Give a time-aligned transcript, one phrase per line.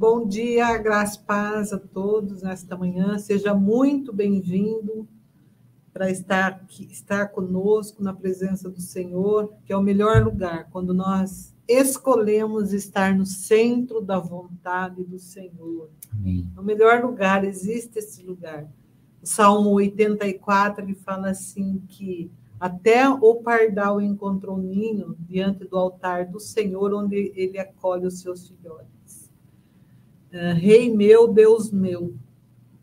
[0.00, 3.18] Bom dia, graças paz a todos nesta manhã.
[3.18, 5.06] Seja muito bem-vindo
[5.92, 10.94] para estar aqui, estar conosco na presença do Senhor, que é o melhor lugar quando
[10.94, 15.90] nós escolhemos estar no centro da vontade do Senhor.
[16.10, 16.50] Amém.
[16.56, 18.66] O melhor lugar, existe esse lugar.
[19.22, 26.24] O Salmo 84 ele fala assim que até o pardal encontrou ninho diante do altar
[26.24, 28.99] do Senhor, onde ele acolhe os seus filhotes.
[30.32, 32.14] Uh, Rei meu, Deus meu.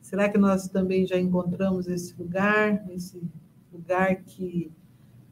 [0.01, 3.21] Será que nós também já encontramos esse lugar, esse
[3.71, 4.71] lugar que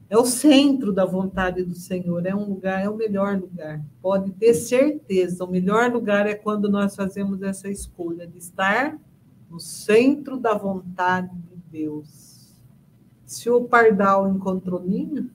[0.10, 3.82] é o centro da vontade do Senhor, é um lugar, é o melhor lugar.
[4.02, 8.98] Pode ter certeza, o melhor lugar é quando nós fazemos essa escolha de estar
[9.50, 12.54] no centro da vontade de Deus.
[13.26, 15.30] Se o pardal encontrou ninho,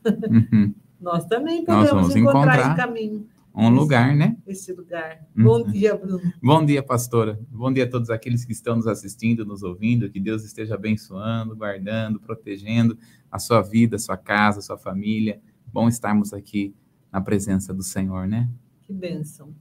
[0.52, 0.72] uhum.
[1.00, 3.26] nós também podemos encontrar, encontrar esse caminho.
[3.54, 4.36] Um esse, lugar, né?
[4.46, 5.26] Esse lugar.
[5.36, 5.44] Uhum.
[5.44, 6.32] Bom dia, Bruno.
[6.42, 7.38] Bom dia, pastora.
[7.50, 10.08] Bom dia a todos aqueles que estão nos assistindo, nos ouvindo.
[10.08, 12.96] Que Deus esteja abençoando, guardando, protegendo
[13.30, 15.40] a sua vida, a sua casa, a sua família.
[15.66, 16.74] Bom estarmos aqui
[17.12, 18.48] na presença do Senhor, né?
[18.82, 19.52] Que bênção.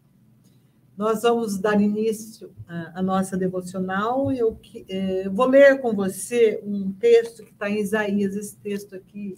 [0.99, 4.31] Nós vamos dar início à, nossa devocional.
[4.33, 8.35] Eu é, vou ler com você um texto que está em Isaías.
[8.35, 9.37] Esse texto aqui,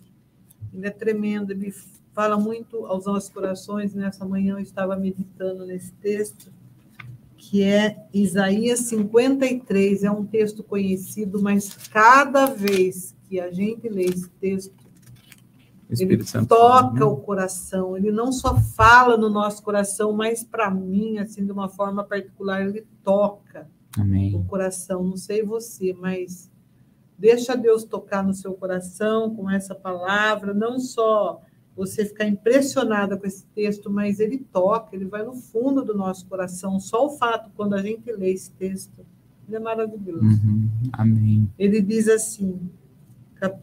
[0.73, 1.71] ele é tremendo, ele
[2.13, 3.93] fala muito aos nossos corações.
[3.93, 6.51] Nessa manhã eu estava meditando nesse texto,
[7.37, 10.03] que é Isaías 53.
[10.03, 14.81] É um texto conhecido, mas cada vez que a gente lê esse texto,
[15.89, 17.05] ele Santo toca né?
[17.05, 21.67] o coração, ele não só fala no nosso coração, mas para mim, assim, de uma
[21.67, 24.33] forma particular, ele toca Amém.
[24.33, 25.03] o coração.
[25.03, 26.49] Não sei você, mas
[27.17, 31.41] deixa Deus tocar no seu coração com essa palavra, não só
[31.81, 36.27] você ficar impressionada com esse texto, mas ele toca, ele vai no fundo do nosso
[36.27, 36.79] coração.
[36.79, 39.03] Só o fato, quando a gente lê esse texto,
[39.47, 40.23] ele é maravilhoso.
[40.23, 40.69] Uhum.
[40.93, 41.49] Amém.
[41.57, 42.69] Ele diz assim,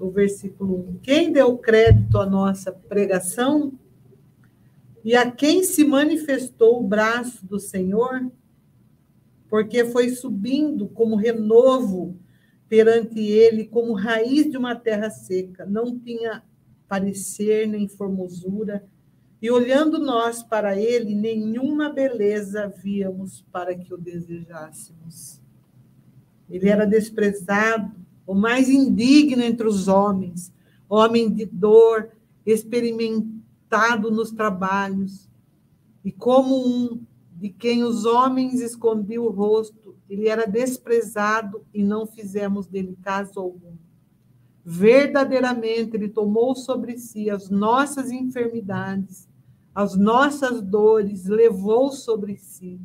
[0.00, 3.72] o versículo 1: Quem deu crédito à nossa pregação?
[5.04, 8.28] E a quem se manifestou o braço do Senhor?
[9.48, 12.16] Porque foi subindo como renovo
[12.68, 15.64] perante ele, como raiz de uma terra seca.
[15.64, 16.42] Não tinha
[16.88, 18.84] parecer nem formosura,
[19.40, 25.40] e olhando nós para ele, nenhuma beleza víamos para que o desejássemos.
[26.50, 27.92] Ele era desprezado,
[28.26, 30.52] o mais indigno entre os homens,
[30.88, 32.10] homem de dor,
[32.44, 35.28] experimentado nos trabalhos,
[36.04, 37.00] e como um
[37.36, 43.38] de quem os homens escondiam o rosto, ele era desprezado e não fizemos dele caso
[43.38, 43.76] algum.
[44.70, 49.26] Verdadeiramente, Ele tomou sobre si as nossas enfermidades,
[49.74, 52.78] as nossas dores, levou sobre si.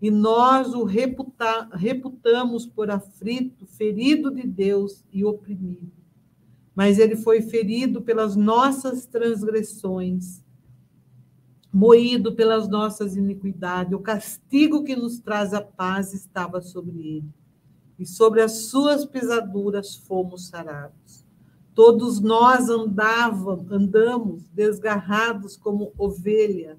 [0.00, 5.92] E nós o reputa, reputamos por aflito, ferido de Deus e oprimido.
[6.74, 10.42] Mas ele foi ferido pelas nossas transgressões,
[11.72, 13.92] moído pelas nossas iniquidades.
[13.92, 17.42] O castigo que nos traz a paz estava sobre ele
[17.96, 21.01] e sobre as suas pisaduras fomos sarados.
[21.74, 26.78] Todos nós andávamos, andamos desgarrados como ovelha.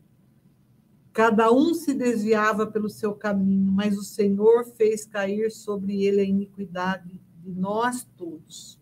[1.12, 6.26] Cada um se desviava pelo seu caminho, mas o Senhor fez cair sobre ele a
[6.26, 8.80] iniquidade de nós todos.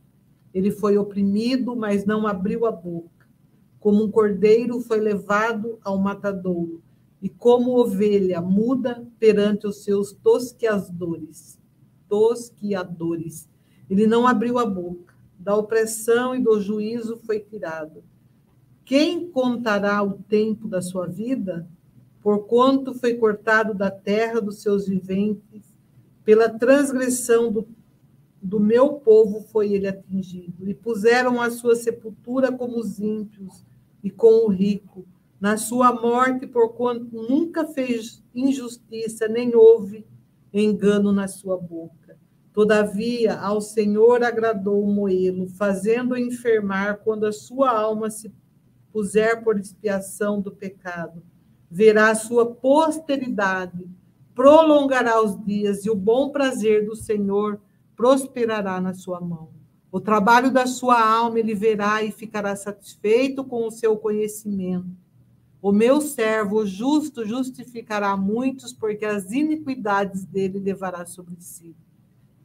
[0.53, 3.27] Ele foi oprimido, mas não abriu a boca.
[3.79, 6.83] Como um cordeiro foi levado ao matadouro,
[7.21, 11.61] e como ovelha muda perante os seus tosqueadores
[12.11, 13.47] tosquiadores.
[13.89, 15.10] Ele não abriu a boca.
[15.41, 18.03] Da opressão e do juízo foi tirado.
[18.85, 21.67] Quem contará o tempo da sua vida?
[22.21, 25.63] Porquanto foi cortado da terra dos seus viventes,
[26.23, 27.67] pela transgressão do,
[28.39, 30.69] do meu povo foi ele atingido.
[30.69, 33.65] E puseram a sua sepultura como os ímpios
[34.03, 35.07] e com o rico,
[35.39, 40.05] na sua morte, porquanto nunca fez injustiça, nem houve
[40.53, 42.00] engano na sua boca.
[42.53, 48.33] Todavia, ao Senhor agradou moê-lo, fazendo-o enfermar quando a sua alma se
[48.91, 51.23] puser por expiação do pecado.
[51.69, 53.87] Verá a sua posteridade,
[54.35, 57.61] prolongará os dias, e o bom prazer do Senhor
[57.95, 59.49] prosperará na sua mão.
[59.89, 64.89] O trabalho da sua alma ele verá e ficará satisfeito com o seu conhecimento.
[65.61, 71.73] O meu servo, justo, justificará muitos, porque as iniquidades dele levará sobre si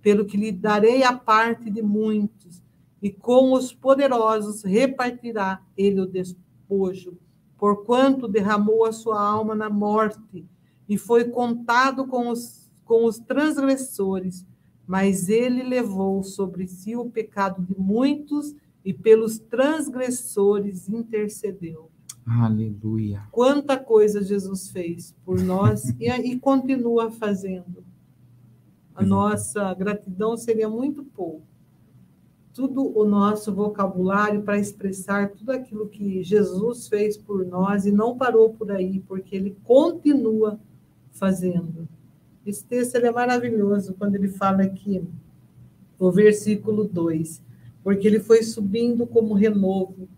[0.06, 2.62] pelo que lhe darei a parte de muitos,
[3.02, 7.18] e com os poderosos repartirá ele o despojo,
[7.58, 10.46] porquanto derramou a sua alma na morte,
[10.88, 14.46] e foi contado com os, com os transgressores,
[14.86, 18.54] mas ele levou sobre si o pecado de muitos
[18.84, 21.90] e pelos transgressores intercedeu.
[22.24, 23.24] Aleluia.
[23.32, 27.85] Quanta coisa Jesus fez por nós e, e continua fazendo.
[28.96, 31.42] A nossa gratidão seria muito pouco.
[32.54, 38.16] Tudo o nosso vocabulário para expressar tudo aquilo que Jesus fez por nós e não
[38.16, 40.58] parou por aí, porque ele continua
[41.12, 41.86] fazendo.
[42.46, 45.06] Esse texto é maravilhoso quando ele fala aqui,
[46.00, 47.42] no versículo 2,
[47.84, 50.08] porque ele foi subindo como renovo,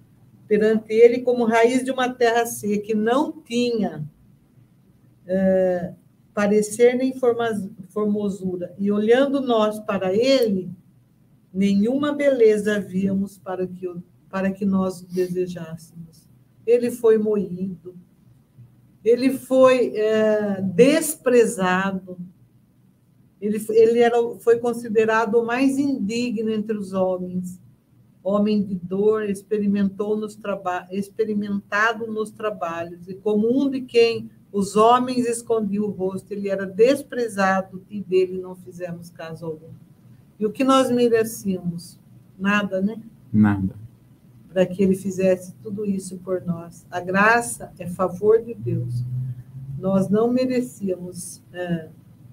[0.46, 4.08] perante ele como raiz de uma terra seca, que não tinha
[5.26, 5.94] é,
[6.38, 7.12] parecer nem
[7.88, 8.72] formosura.
[8.78, 10.70] E olhando nós para ele,
[11.52, 13.92] nenhuma beleza víamos para que,
[14.30, 16.28] para que nós desejássemos.
[16.64, 17.96] Ele foi moído,
[19.04, 22.16] ele foi é, desprezado,
[23.40, 27.60] ele, ele era, foi considerado o mais indigno entre os homens
[28.22, 30.38] homem de dor, experimentou nos
[30.90, 36.64] experimentado nos trabalhos, e como um de quem os homens escondiam o rosto, ele era
[36.64, 39.70] desprezado e dele não fizemos caso algum.
[40.38, 41.98] E o que nós merecíamos?
[42.38, 43.00] Nada, né?
[43.32, 43.74] Nada.
[44.48, 46.86] Para que ele fizesse tudo isso por nós.
[46.90, 49.04] A graça é favor de Deus.
[49.78, 51.88] Nós não merecíamos é,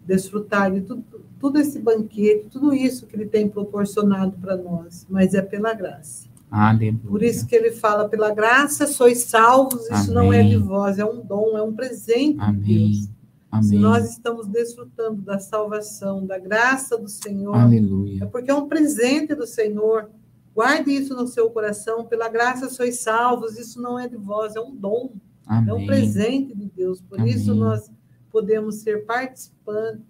[0.05, 1.03] desfrutar de tudo,
[1.39, 6.27] tudo esse banquete, tudo isso que ele tem proporcionado para nós, mas é pela graça.
[6.55, 6.99] Aleluia.
[7.05, 10.13] Por isso que ele fala, pela graça sois salvos, isso Amém.
[10.13, 12.61] não é de vós, é um dom, é um presente Amém.
[12.61, 13.09] de Deus.
[13.51, 13.69] Amém.
[13.69, 18.23] Se nós estamos desfrutando da salvação, da graça do Senhor, Aleluia.
[18.23, 20.09] é porque é um presente do Senhor.
[20.53, 24.61] Guarde isso no seu coração, pela graça sois salvos, isso não é de vós, é
[24.61, 25.13] um dom,
[25.45, 25.69] Amém.
[25.69, 27.01] é um presente de Deus.
[27.01, 27.91] Por isso nós
[28.31, 30.05] podemos ser participantes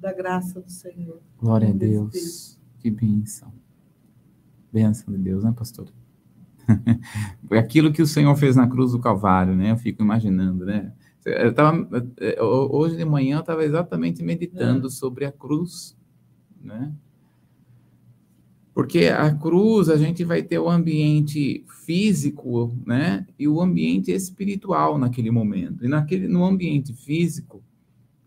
[0.00, 1.20] da graça do Senhor.
[1.40, 2.10] Glória a Deus.
[2.10, 2.58] Deus.
[2.80, 3.52] Que bênção.
[4.72, 5.88] Bênção de Deus, né, pastor?
[7.50, 9.70] Aquilo que o Senhor fez na cruz do Calvário, né?
[9.70, 10.92] Eu fico imaginando, né?
[11.24, 11.86] Eu tava,
[12.40, 14.90] hoje de manhã eu estava exatamente meditando é.
[14.90, 15.96] sobre a cruz,
[16.60, 16.92] né?
[18.78, 23.26] Porque a cruz, a gente vai ter o ambiente físico, né?
[23.36, 25.84] E o ambiente espiritual naquele momento.
[25.84, 27.60] E naquele, no ambiente físico,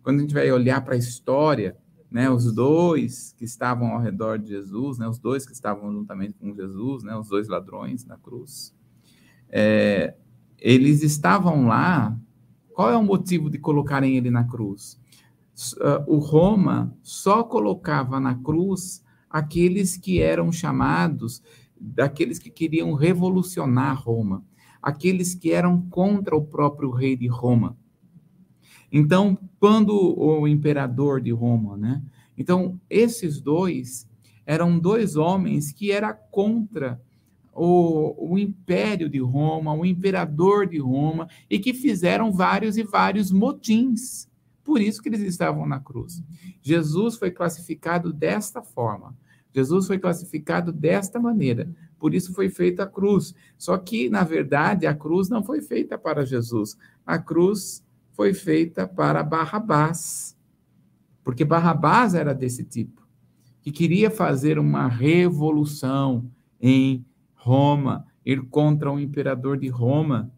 [0.04, 1.78] quando a gente vai olhar para a história,
[2.12, 6.34] né, os dois que estavam ao redor de Jesus, né, os dois que estavam juntamente
[6.34, 8.76] com Jesus, né, os dois ladrões na cruz,
[9.50, 10.16] é,
[10.60, 12.18] eles estavam lá.
[12.74, 15.00] Qual é o motivo de colocarem ele na cruz?
[15.78, 21.42] Uh, o Roma só colocava na cruz aqueles que eram chamados,
[21.80, 24.44] daqueles que queriam revolucionar Roma,
[24.82, 27.78] aqueles que eram contra o próprio rei de Roma.
[28.92, 32.02] Então, quando o imperador de Roma, né?
[32.36, 34.10] Então, esses dois
[34.44, 37.00] eram dois homens que era contra
[37.54, 43.32] o, o império de Roma, o imperador de Roma, e que fizeram vários e vários
[43.32, 44.28] motins.
[44.64, 46.24] Por isso que eles estavam na cruz.
[46.60, 49.16] Jesus foi classificado desta forma.
[49.54, 51.72] Jesus foi classificado desta maneira.
[52.00, 53.36] Por isso foi feita a cruz.
[53.60, 56.76] Só que, na verdade, a cruz não foi feita para Jesus.
[57.06, 60.38] A cruz foi feita para Barrabás.
[61.24, 63.02] Porque Barrabás era desse tipo,
[63.62, 67.06] que queria fazer uma revolução em
[67.36, 70.32] Roma, ir contra o imperador de Roma.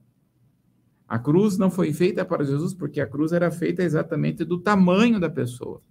[1.08, 5.20] A cruz não foi feita para Jesus, porque a cruz era feita exatamente do tamanho
[5.20, 5.82] da pessoa.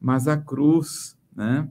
[0.00, 1.70] Mas a cruz, né?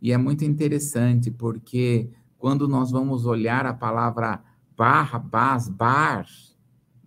[0.00, 4.42] E é muito interessante, porque quando nós vamos olhar a palavra
[4.76, 6.26] Barrabás, bar,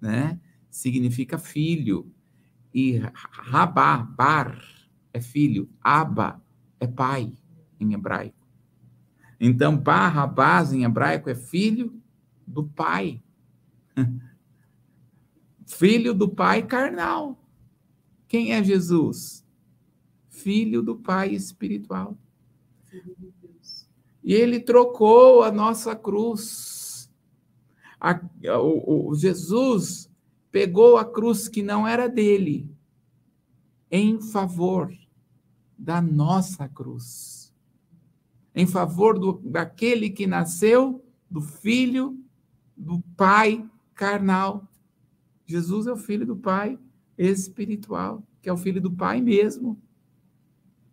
[0.01, 0.39] né?
[0.69, 2.11] Significa filho.
[2.73, 4.61] E Rabá, Bar,
[5.11, 5.69] é filho.
[5.81, 6.41] Aba
[6.79, 7.33] é pai,
[7.79, 8.47] em hebraico.
[9.39, 12.01] Então, Barrabás, em hebraico, é filho
[12.45, 13.21] do pai.
[15.65, 17.41] filho do pai carnal.
[18.27, 19.45] Quem é Jesus?
[20.29, 22.17] Filho do pai espiritual.
[24.23, 27.09] E ele trocou a nossa cruz.
[27.99, 28.19] A,
[28.59, 30.08] o, o, Jesus
[30.51, 32.69] pegou a cruz que não era dele
[33.91, 34.91] em favor
[35.77, 37.53] da nossa cruz.
[38.53, 42.19] Em favor do, daquele que nasceu do filho
[42.75, 44.67] do pai carnal.
[45.45, 46.77] Jesus é o filho do pai
[47.17, 49.79] espiritual, que é o filho do pai mesmo.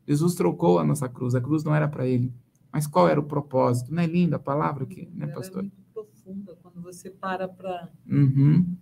[0.06, 2.32] Jesus trocou a nossa cruz, a cruz não era para ele.
[2.70, 3.92] Mas qual era o propósito?
[3.92, 5.60] Não é linda a palavra aqui, né, pastor?
[5.60, 8.76] É muito profunda quando você para para uhum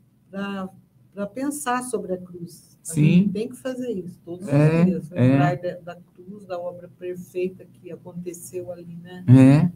[1.12, 2.76] para pensar sobre a cruz.
[2.82, 3.04] A Sim.
[3.04, 5.12] gente tem que fazer isso todos É, os dias.
[5.12, 5.20] é.
[5.20, 9.24] Lembrar da, da cruz, da obra perfeita que aconteceu ali, né?
[9.28, 9.72] É.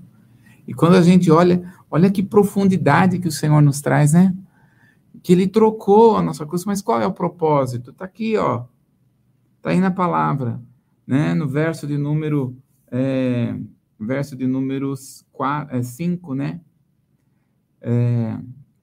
[0.66, 4.34] E quando a gente olha, olha que profundidade que o Senhor nos traz, né?
[5.22, 7.90] Que ele trocou a nossa cruz, mas qual é o propósito?
[7.90, 8.64] Está aqui, ó.
[9.56, 10.60] Está aí na palavra,
[11.06, 11.32] né?
[11.34, 12.54] No verso de número,
[12.90, 13.56] é,
[13.98, 15.24] verso de números
[15.82, 16.60] 5, né?
[17.80, 18.38] É,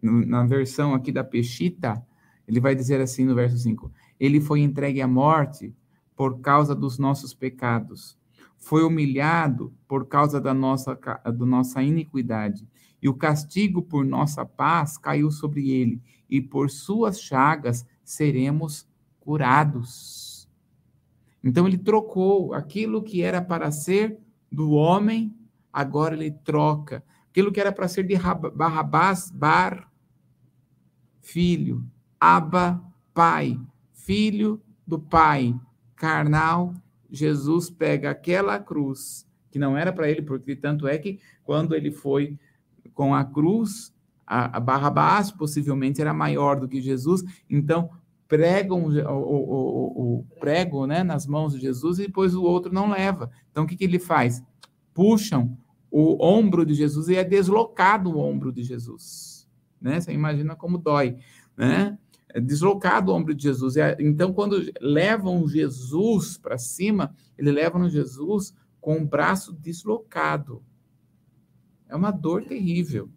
[0.06, 2.06] na versão aqui da Peshita,
[2.48, 5.74] ele vai dizer assim no verso 5: Ele foi entregue à morte
[6.16, 8.18] por causa dos nossos pecados
[8.66, 12.68] foi humilhado por causa da nossa, da nossa iniquidade,
[13.00, 18.88] e o castigo por nossa paz caiu sobre ele, e por suas chagas seremos
[19.20, 20.50] curados.
[21.44, 24.18] Então ele trocou aquilo que era para ser
[24.52, 25.32] do homem,
[25.72, 27.04] agora ele troca.
[27.30, 29.92] Aquilo que era para ser de Rab- Barrabás, Bar,
[31.26, 31.84] filho,
[32.20, 32.82] Aba,
[33.14, 33.60] pai,
[33.92, 35.56] filho do pai,
[35.96, 36.74] carnal,
[37.10, 41.92] Jesus pega aquela cruz, que não era para ele, porque tanto é que quando ele
[41.92, 42.38] foi
[42.94, 43.94] com a cruz,
[44.26, 47.90] a, a Barrabás possivelmente era maior do que Jesus, então
[48.28, 52.92] pregam o, o, o prego né, nas mãos de Jesus e depois o outro não
[52.92, 53.32] leva.
[53.52, 54.44] Então o que, que ele faz?
[54.94, 55.58] Puxam
[55.90, 59.35] o ombro de Jesus e é deslocado o ombro de Jesus.
[59.86, 60.02] Né?
[60.02, 61.16] Você imagina como dói.
[61.56, 61.96] Né?
[62.30, 63.76] É deslocado o ombro de Jesus.
[64.00, 68.52] Então, quando levam Jesus para cima, ele levam Jesus
[68.82, 70.64] com o braço deslocado.
[71.88, 73.08] É uma dor terrível.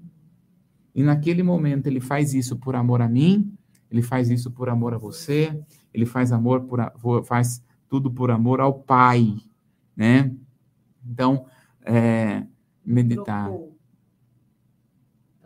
[0.94, 3.50] E naquele momento ele faz isso por amor a mim,
[3.90, 5.58] ele faz isso por amor a você,
[5.94, 9.36] ele faz amor por faz tudo por amor ao Pai,
[9.96, 10.34] né?
[11.02, 11.46] Então,
[11.82, 12.44] é,
[12.84, 13.46] meditar.
[13.46, 13.77] Trocou.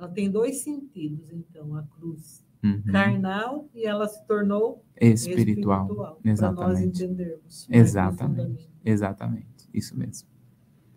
[0.02, 2.82] Ela tem dois sentidos, então, a cruz Uhum.
[2.92, 5.86] carnal e ela se tornou Espiritual.
[5.86, 7.04] para nós Exatamente.
[7.04, 7.68] entendermos.
[7.70, 8.70] Exatamente.
[8.84, 9.68] Exatamente.
[9.72, 10.28] Isso mesmo.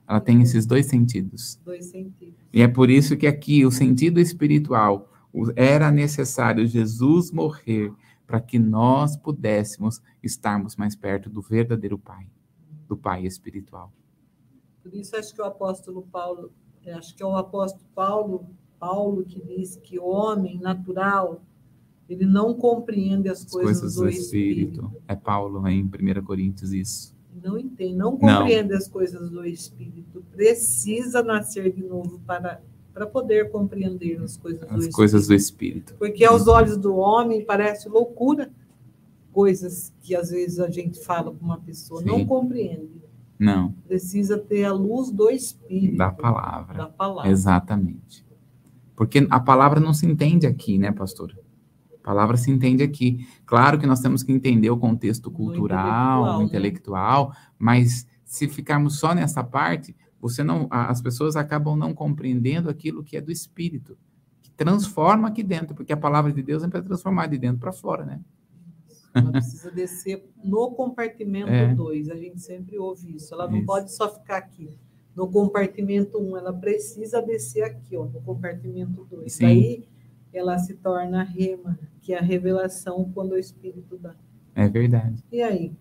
[0.07, 1.59] Ela tem esses dois sentidos.
[1.63, 2.35] Dois sentidos.
[2.51, 5.07] E é por isso que aqui o sentido espiritual
[5.55, 7.91] era necessário Jesus morrer
[8.25, 12.27] para que nós pudéssemos estarmos mais perto do verdadeiro Pai,
[12.87, 13.91] do Pai espiritual.
[14.81, 16.51] Por isso acho que o apóstolo Paulo,
[16.83, 21.41] eh, acho que é o apóstolo Paulo, Paulo que diz que o homem natural
[22.07, 24.81] ele não compreende as As coisas, coisas do, do espírito.
[24.81, 25.03] Espírito.
[25.07, 27.15] É Paulo em 1 Coríntios isso.
[27.43, 30.23] Não entende, não compreende as coisas do espírito.
[30.31, 32.61] Precisa nascer de novo para
[32.93, 34.95] para poder compreender as coisas do As espírito.
[34.95, 35.95] coisas do Espírito.
[35.99, 38.49] Porque aos olhos do homem parece loucura
[39.33, 42.07] coisas que às vezes a gente fala com uma pessoa, Sim.
[42.07, 43.03] não compreende.
[43.37, 45.97] Não, Precisa ter a luz do espírito.
[45.97, 46.77] da palavra.
[46.77, 47.29] Da palavra.
[47.29, 48.24] Exatamente.
[48.95, 51.37] Porque a palavra não se entende aqui, né, pastor?
[52.01, 53.27] A palavra se entende aqui.
[53.45, 56.45] Claro que nós temos que entender o contexto cultural, intelectual, o né?
[56.45, 63.03] intelectual, mas se ficarmos só nessa parte, você não, as pessoas acabam não compreendendo aquilo
[63.03, 63.97] que é do espírito,
[64.41, 67.71] que transforma aqui dentro, porque a palavra de Deus é para transformar de dentro para
[67.71, 68.21] fora, né?
[69.15, 71.73] Ela precisa descer no compartimento É.
[71.73, 72.09] 2.
[72.09, 73.33] A gente sempre ouve isso.
[73.33, 73.65] Ela não Isso.
[73.65, 74.77] pode só ficar aqui.
[75.15, 79.31] No compartimento 1, um, ela precisa descer aqui, ó, no compartimento 2.
[79.31, 79.45] Sim.
[79.45, 79.87] Daí
[80.33, 84.13] ela se torna rema, que é a revelação quando o Espírito dá.
[84.53, 85.23] É verdade.
[85.31, 85.73] E aí?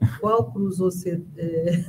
[0.20, 1.22] Qual cruz você.
[1.36, 1.84] É,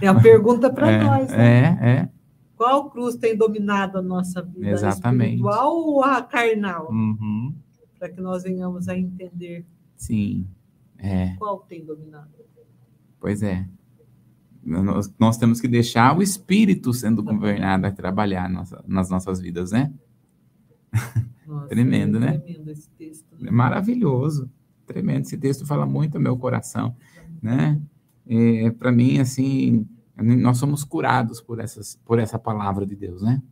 [0.02, 1.78] é a pergunta para é, nós, né?
[1.80, 2.08] é, é.
[2.56, 4.68] Qual cruz tem dominado a nossa vida?
[4.68, 5.36] A Exatamente.
[5.36, 6.90] espiritual ou a carnal?
[6.90, 7.54] Uhum.
[7.98, 9.64] Para que nós venhamos a entender
[9.96, 10.46] Sim.
[10.98, 11.34] É.
[11.36, 12.28] qual tem dominado.
[13.18, 13.66] Pois é.
[14.62, 19.72] Nós, nós temos que deixar o Espírito sendo governado a trabalhar nossa- nas nossas vidas,
[19.72, 19.92] né?
[21.46, 22.38] Nossa, Tremendo, é né?
[22.38, 23.26] Tremendo esse texto.
[23.40, 23.50] É né?
[23.50, 24.50] maravilhoso.
[24.86, 25.22] Tremendo.
[25.24, 26.94] Esse texto fala muito ao meu coração,
[27.42, 27.80] né?
[28.78, 29.86] Para mim, assim,
[30.16, 33.42] nós somos curados por, essas, por essa palavra de Deus, né?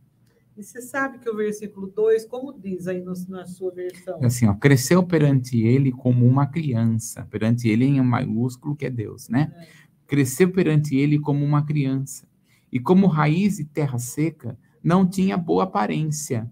[0.55, 4.19] E você sabe que o versículo 2, como diz aí no- na sua versão?
[4.21, 8.89] É Assim, ó, cresceu perante ele como uma criança, perante ele em maiúsculo que é
[8.89, 9.53] Deus, né?
[9.55, 9.88] É.
[10.09, 12.27] Cresceu perante ele como uma criança.
[12.71, 16.51] E como raiz de terra seca, não tinha boa aparência,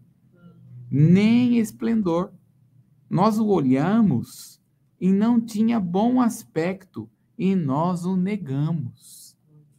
[0.92, 2.32] nem esplendor.
[3.10, 4.62] Nós o olhamos
[5.02, 9.36] e não tinha bom aspecto, e nós o negamos.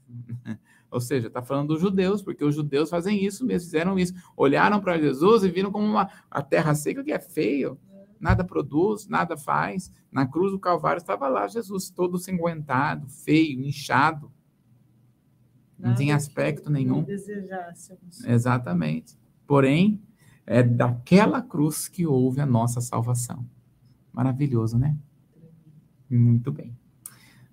[0.91, 4.13] Ou seja, está falando dos judeus, porque os judeus fazem isso mesmo, fizeram isso.
[4.37, 7.79] Olharam para Jesus e viram como uma a terra seca que é feio,
[8.21, 9.93] nada produz, nada faz.
[10.11, 14.31] Na cruz do Calvário estava lá Jesus, todo ensanguentado, feio, inchado.
[15.79, 17.03] Não Nada tinha que aspecto não nenhum.
[17.05, 18.25] desejássemos.
[18.25, 19.17] Exatamente.
[19.47, 20.03] Porém,
[20.45, 23.47] é daquela cruz que houve a nossa salvação.
[24.13, 24.97] Maravilhoso, né?
[26.11, 26.77] Muito bem.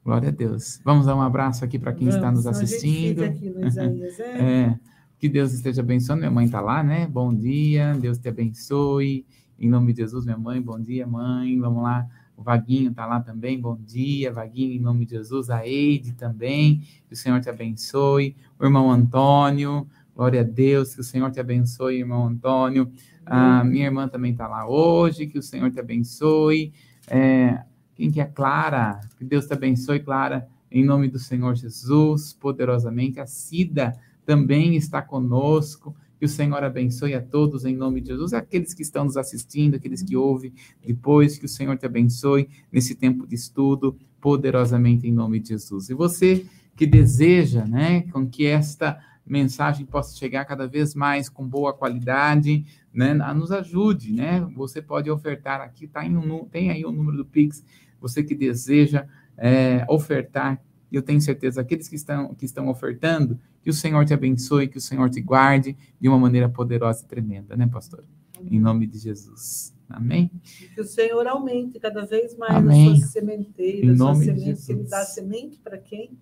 [0.04, 0.80] Glória a Deus.
[0.84, 3.24] Vamos dar um abraço aqui para quem Vamos, está nos assistindo.
[3.24, 4.70] Aqui Isaías, é.
[4.70, 4.80] é.
[5.18, 6.20] Que Deus esteja abençoando.
[6.20, 7.08] Minha mãe está lá, né?
[7.08, 9.26] Bom dia, Deus te abençoe.
[9.60, 11.58] Em nome de Jesus, minha mãe, bom dia, mãe.
[11.60, 12.08] Vamos lá.
[12.36, 15.50] O Vaguinho está lá também, bom dia, Vaguinho, em nome de Jesus.
[15.50, 18.36] A Eide também, que o Senhor te abençoe.
[18.60, 22.92] O irmão Antônio, glória a Deus, que o Senhor te abençoe, irmão Antônio.
[23.26, 26.74] A minha irmã também está lá hoje, que o Senhor te abençoe.
[27.08, 27.64] É,
[27.96, 29.00] quem que é Clara?
[29.18, 33.20] Que Deus te abençoe, Clara, em nome do Senhor Jesus, poderosamente.
[33.20, 33.94] A Cida
[34.26, 35.96] também está conosco.
[36.18, 39.76] Que o Senhor abençoe a todos em nome de Jesus, aqueles que estão nos assistindo,
[39.76, 40.54] aqueles que ouvem
[40.86, 45.90] depois, que o Senhor te abençoe nesse tempo de estudo, poderosamente em nome de Jesus.
[45.90, 46.46] E você
[46.76, 52.66] que deseja, né, com que esta mensagem possa chegar cada vez mais com boa qualidade,
[52.94, 54.42] né, nos ajude, né?
[54.56, 57.64] Você pode ofertar aqui, tá em um, tem aí o número do Pix,
[58.00, 59.08] você que deseja
[59.38, 64.14] é, ofertar, eu tenho certeza, aqueles que estão, que estão ofertando, que o Senhor te
[64.14, 68.04] abençoe, que o Senhor te guarde de uma maneira poderosa e tremenda, né, pastor?
[68.40, 69.76] Em nome de Jesus.
[69.90, 70.30] Amém?
[70.76, 72.94] Que o Senhor aumente cada vez mais Amém.
[72.94, 74.70] a sua sementeira, em nome sua de Jesus.
[74.70, 76.16] Ele dá semente para quem?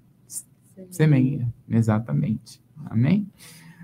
[0.89, 2.63] Semente, exatamente.
[2.85, 3.29] Amém?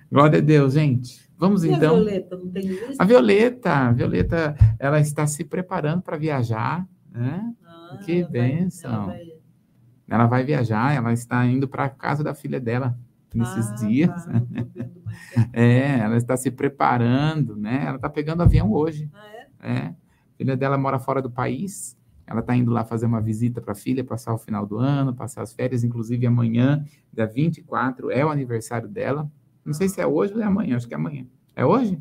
[0.09, 1.29] Glória a Deus, gente.
[1.37, 1.97] Vamos e então.
[1.97, 2.95] A Violeta, não tem isso?
[2.97, 7.53] A Violeta, a Violeta, ela está se preparando para viajar, né?
[7.65, 9.07] Ah, que bênção.
[9.07, 9.41] Vai, ela, vai...
[10.07, 12.97] ela vai viajar, ela está indo para a casa da filha dela
[13.38, 14.25] nesses ah, dias.
[14.25, 14.41] Tá,
[15.53, 17.83] é, ela está se preparando, né?
[17.86, 19.09] Ela está pegando avião hoje.
[19.13, 19.71] Ah, é?
[19.71, 19.77] É.
[19.88, 19.95] A
[20.38, 21.98] filha dela mora fora do país.
[22.25, 25.15] Ela está indo lá fazer uma visita para a filha, passar o final do ano,
[25.15, 29.29] passar as férias, inclusive amanhã, dia 24, é o aniversário dela.
[29.65, 31.25] Não sei se é hoje ou é amanhã, acho que é amanhã.
[31.55, 32.00] É hoje?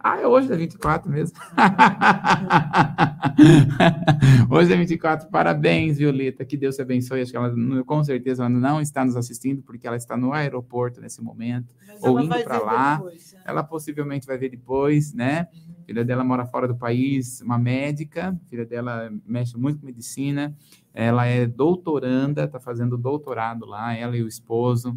[0.00, 1.36] Ah, é hoje, é 24 mesmo.
[4.48, 5.28] hoje é 24.
[5.28, 6.44] Parabéns, Violeta.
[6.44, 7.20] Que Deus te abençoe.
[7.20, 7.52] Acho que ela,
[7.84, 12.00] com certeza, ela não está nos assistindo, porque ela está no aeroporto nesse momento, Mas
[12.04, 12.96] ou indo para lá.
[12.96, 13.40] Depois, né?
[13.44, 15.48] Ela possivelmente vai ver depois, né?
[15.52, 15.74] Uhum.
[15.84, 18.40] Filha dela mora fora do país, uma médica.
[18.46, 20.56] Filha dela mexe muito com medicina.
[20.94, 24.96] Ela é doutoranda, está fazendo doutorado lá, ela e o esposo.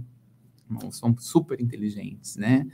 [0.92, 2.68] São super inteligentes, né?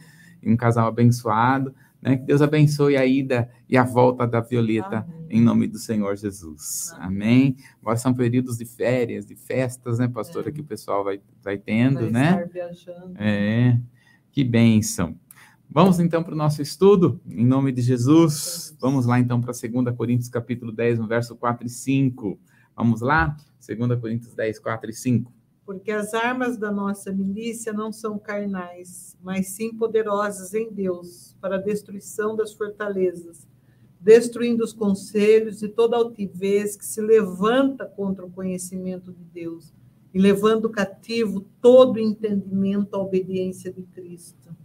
[0.44, 1.74] Um casal abençoado.
[2.08, 2.16] Né?
[2.18, 5.28] Que Deus abençoe a ida e a volta da Violeta Amém.
[5.30, 6.94] em nome do Senhor Jesus.
[6.94, 7.08] Amém.
[7.08, 7.58] Amém.
[7.82, 10.52] Agora são períodos de férias, de festas, né, pastora, é.
[10.54, 12.30] que o pessoal vai, vai tendo, vai né?
[12.32, 13.14] Estar viajando.
[13.18, 13.78] É.
[14.32, 15.20] Que bênção.
[15.70, 18.74] Vamos então para o nosso estudo, em nome de Jesus.
[18.80, 22.40] Vamos lá então para 2 Coríntios capítulo 10, no verso 4 e 5.
[22.74, 23.36] Vamos lá?
[23.68, 25.37] 2 Coríntios 10, 4 e 5
[25.68, 31.58] porque as armas da nossa milícia não são carnais, mas sim poderosas em Deus para
[31.58, 33.46] a destruição das fortalezas,
[34.00, 39.74] destruindo os conselhos e toda altivez que se levanta contra o conhecimento de Deus
[40.14, 44.56] e levando cativo todo entendimento à obediência de Cristo.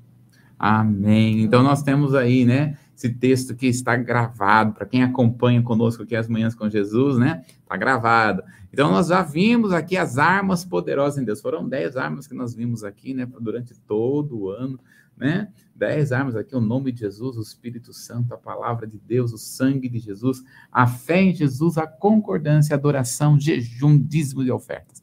[0.56, 1.42] Amém.
[1.42, 6.14] Então nós temos aí, né, esse texto que está gravado para quem acompanha conosco aqui
[6.14, 7.44] as manhãs com Jesus, né?
[7.60, 8.44] Está gravado.
[8.72, 11.40] Então, nós já vimos aqui as armas poderosas em Deus.
[11.40, 14.78] Foram dez armas que nós vimos aqui, né, durante todo o ano,
[15.16, 15.48] né?
[15.74, 19.38] Dez armas aqui, o nome de Jesus, o Espírito Santo, a palavra de Deus, o
[19.38, 25.02] sangue de Jesus, a fé em Jesus, a concordância, a adoração, jejum, dízimo de ofertas.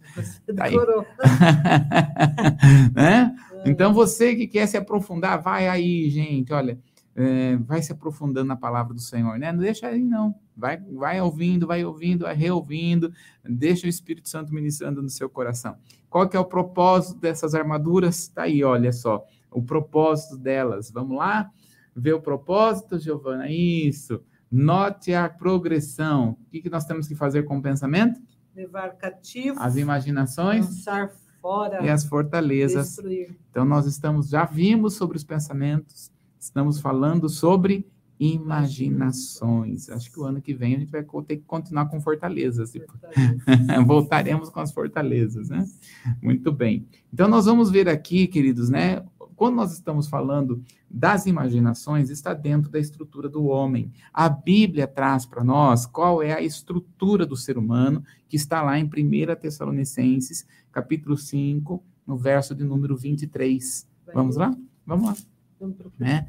[0.56, 0.76] Tá aí.
[2.96, 3.36] né?
[3.66, 6.80] Então, você que quer se aprofundar, vai aí, gente, olha
[7.16, 9.52] é, vai se aprofundando na palavra do Senhor, né?
[9.52, 10.36] Não deixa aí, não.
[10.56, 15.76] Vai, vai ouvindo, vai ouvindo, vai reouvindo, deixa o Espírito Santo ministrando no seu coração.
[16.10, 18.20] Qual que é o propósito dessas armaduras?
[18.20, 20.92] Está aí, olha só, o propósito delas.
[20.92, 21.52] Vamos lá?
[21.96, 23.50] Ver o propósito, Giovana?
[23.50, 24.24] Isso.
[24.52, 26.32] Note a progressão.
[26.32, 28.20] O que, que nós temos que fazer com o pensamento?
[28.56, 29.60] Levar cativo.
[29.60, 30.66] As imaginações.
[30.66, 31.84] Lançar fora.
[31.84, 32.88] E as fortalezas.
[32.88, 33.38] Destruir.
[33.50, 37.86] Então, nós estamos, já vimos sobre os pensamentos Estamos falando sobre
[38.20, 39.90] imaginações.
[39.90, 42.72] Acho que o ano que vem a gente vai ter que continuar com fortalezas.
[42.72, 42.94] Tipo.
[43.86, 45.66] Voltaremos com as fortalezas, né?
[46.22, 46.88] Muito bem.
[47.14, 49.04] Então nós vamos ver aqui, queridos, né?
[49.36, 53.92] Quando nós estamos falando das imaginações, está dentro da estrutura do homem.
[54.14, 58.78] A Bíblia traz para nós qual é a estrutura do ser humano, que está lá
[58.78, 58.90] em 1
[59.40, 63.88] Tessalonicenses, capítulo 5, no verso de número 23.
[64.14, 64.54] Vamos lá?
[64.86, 65.16] Vamos lá
[65.98, 66.28] né?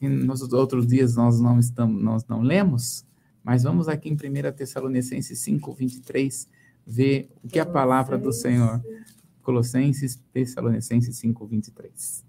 [0.00, 3.06] Nos outros dias nós não estamos, nós não lemos,
[3.42, 6.48] mas vamos aqui em 1 Tessalonicenses 5, 23,
[6.86, 8.82] ver o que é a palavra do Senhor.
[9.42, 12.22] Colossenses, Tessalonicenses 5, 23.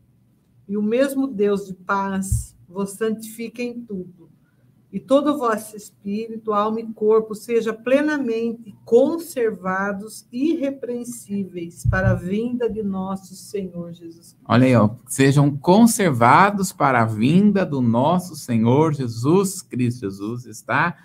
[0.69, 4.29] E o mesmo Deus de paz vos santifique em tudo,
[4.91, 12.67] e todo o vosso espírito, alma e corpo seja plenamente conservados irrepreensíveis para a vinda
[12.67, 14.35] de nosso Senhor Jesus.
[14.45, 20.01] Olha aí, ó, sejam conservados para a vinda do nosso Senhor Jesus Cristo.
[20.01, 20.97] Jesus está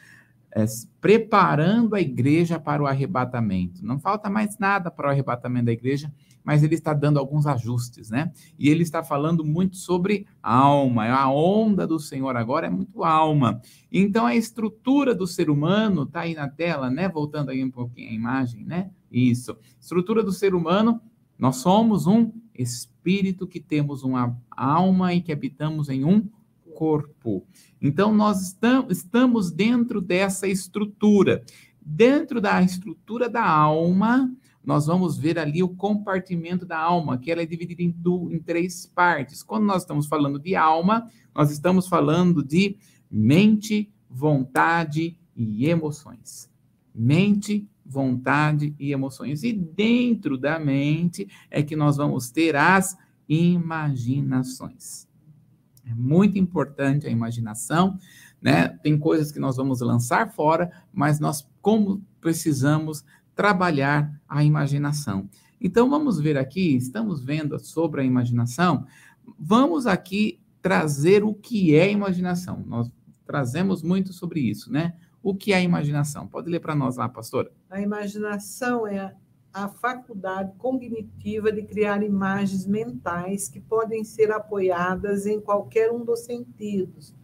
[0.50, 0.64] é,
[0.98, 3.84] preparando a igreja para o arrebatamento.
[3.84, 6.10] Não falta mais nada para o arrebatamento da igreja
[6.44, 8.30] mas ele está dando alguns ajustes, né?
[8.58, 11.06] E ele está falando muito sobre alma.
[11.06, 13.62] A onda do Senhor agora é muito alma.
[13.90, 17.08] Então a estrutura do ser humano está aí na tela, né?
[17.08, 18.90] Voltando aí um pouquinho a imagem, né?
[19.10, 19.56] Isso.
[19.80, 21.00] Estrutura do ser humano,
[21.38, 26.28] nós somos um espírito que temos uma alma e que habitamos em um
[26.74, 27.46] corpo.
[27.80, 28.54] Então nós
[28.90, 31.42] estamos dentro dessa estrutura.
[31.86, 34.30] Dentro da estrutura da alma,
[34.64, 37.94] nós vamos ver ali o compartimento da alma, que ela é dividida em,
[38.30, 39.42] em três partes.
[39.42, 42.76] Quando nós estamos falando de alma, nós estamos falando de
[43.10, 46.50] mente, vontade e emoções.
[46.94, 49.42] Mente, vontade e emoções.
[49.42, 52.96] E dentro da mente é que nós vamos ter as
[53.28, 55.06] imaginações.
[55.86, 57.98] É muito importante a imaginação,
[58.40, 58.68] né?
[58.68, 65.28] Tem coisas que nós vamos lançar fora, mas nós como precisamos trabalhar a imaginação.
[65.60, 68.86] Então, vamos ver aqui, estamos vendo sobre a imaginação,
[69.38, 72.62] vamos aqui trazer o que é imaginação.
[72.66, 72.90] Nós
[73.26, 74.94] trazemos muito sobre isso, né?
[75.22, 76.26] O que é imaginação?
[76.26, 77.50] Pode ler para nós lá, pastora?
[77.70, 79.14] A imaginação é
[79.54, 86.20] a faculdade cognitiva de criar imagens mentais que podem ser apoiadas em qualquer um dos
[86.20, 87.14] sentidos,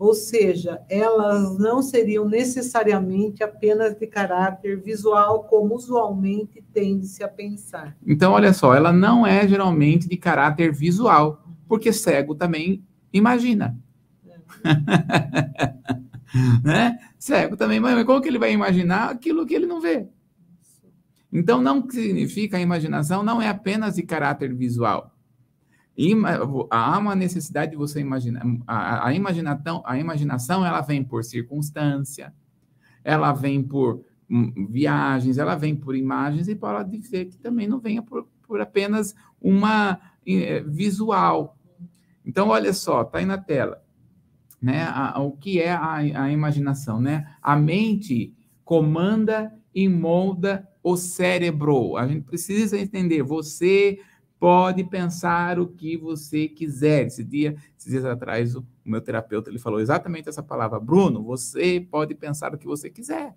[0.00, 7.94] ou seja, elas não seriam necessariamente apenas de caráter visual, como usualmente tende-se a pensar.
[8.06, 12.82] Então, olha só, ela não é geralmente de caráter visual, porque cego também
[13.12, 13.78] imagina.
[14.26, 14.38] É.
[16.64, 16.98] né?
[17.18, 20.08] Cego também, mas como que ele vai imaginar aquilo que ele não vê?
[21.30, 25.14] Então, não significa a imaginação não é apenas de caráter visual
[26.70, 28.42] há uma necessidade de você imaginar.
[28.66, 32.32] A, a, imaginação, a imaginação, ela vem por circunstância,
[33.04, 37.78] ela vem por hum, viagens, ela vem por imagens e pode ser que também não
[37.78, 41.56] venha por, por apenas uma é, visual.
[42.24, 43.82] Então, olha só, está aí na tela.
[44.60, 44.84] Né?
[44.84, 47.00] A, o que é a, a imaginação?
[47.00, 47.26] Né?
[47.42, 48.34] A mente
[48.64, 51.96] comanda e molda o cérebro.
[51.96, 53.22] A gente precisa entender.
[53.22, 53.98] Você
[54.40, 57.06] pode pensar o que você quiser.
[57.06, 60.80] Esse dia, esses dias atrás, o, meu terapeuta ele falou exatamente essa palavra.
[60.80, 63.36] Bruno, você pode pensar o que você quiser.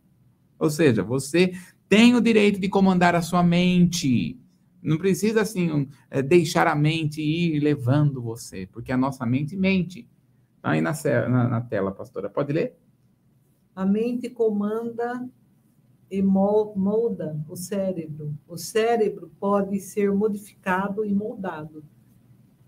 [0.58, 1.52] Ou seja, você
[1.89, 4.39] tem o direito de comandar a sua mente.
[4.82, 10.08] Não precisa, assim, é, deixar a mente ir levando você, porque a nossa mente mente.
[10.62, 10.94] Tá aí na,
[11.28, 12.30] na, na tela, pastora.
[12.30, 12.78] Pode ler?
[13.76, 15.28] A mente comanda
[16.13, 18.36] e molda o cérebro.
[18.47, 21.84] O cérebro pode ser modificado e moldado.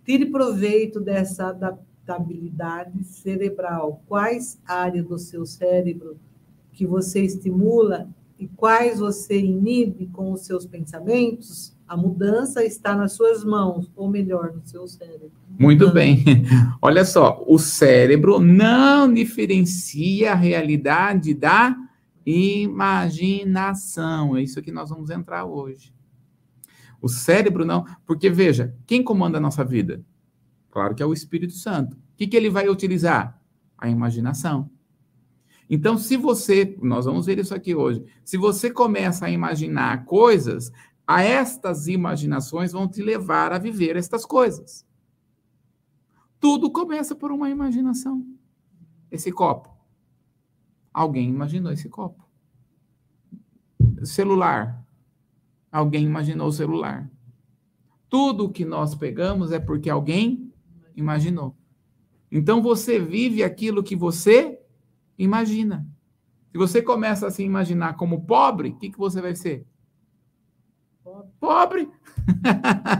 [0.03, 4.01] Tire proveito dessa adaptabilidade cerebral.
[4.07, 6.17] Quais áreas do seu cérebro
[6.71, 11.77] que você estimula e quais você inibe com os seus pensamentos?
[11.87, 15.31] A mudança está nas suas mãos, ou melhor, no seu cérebro.
[15.59, 16.23] Muito bem.
[16.81, 21.77] Olha só, o cérebro não diferencia a realidade da
[22.25, 23.85] Imaginação.
[24.35, 25.93] É isso que nós vamos entrar hoje.
[27.01, 27.85] O cérebro não.
[28.05, 30.03] Porque, veja, quem comanda a nossa vida?
[30.71, 31.95] Claro que é o Espírito Santo.
[31.95, 33.39] O que, que ele vai utilizar?
[33.77, 34.69] A imaginação.
[35.69, 40.71] Então, se você, nós vamos ver isso aqui hoje, se você começa a imaginar coisas,
[41.05, 44.85] a estas imaginações vão te levar a viver estas coisas.
[46.39, 48.25] Tudo começa por uma imaginação.
[49.11, 49.74] Esse copo.
[50.95, 52.25] Alguém imaginou esse copo.
[54.05, 54.81] Celular.
[55.69, 57.11] Alguém imaginou o celular.
[58.07, 60.53] Tudo que nós pegamos é porque alguém
[60.95, 61.53] imaginou.
[62.31, 64.57] Então você vive aquilo que você
[65.17, 65.85] imagina.
[66.49, 69.67] Se você começa a se imaginar como pobre, o que, que você vai ser?
[71.03, 71.29] Pobre.
[71.41, 71.89] pobre.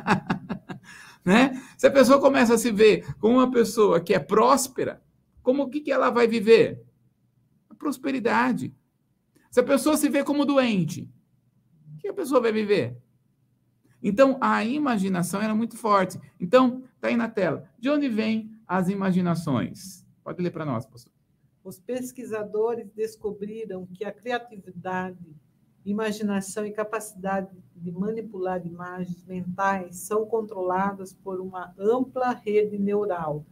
[1.23, 1.63] né?
[1.77, 5.01] Se a pessoa começa a se ver como uma pessoa que é próspera,
[5.41, 6.83] como o que, que ela vai viver?
[7.75, 8.73] Prosperidade.
[9.51, 11.09] Se a pessoa se vê como doente,
[11.93, 12.97] o que a pessoa vai viver?
[14.01, 16.19] Então, a imaginação era muito forte.
[16.39, 17.67] Então, está aí na tela.
[17.79, 20.05] De onde vêm as imaginações?
[20.23, 21.11] Pode ler para nós, pastor.
[21.63, 25.35] Os pesquisadores descobriram que a criatividade,
[25.83, 33.43] imaginação e capacidade de manipular imagens mentais são controladas por uma ampla rede neural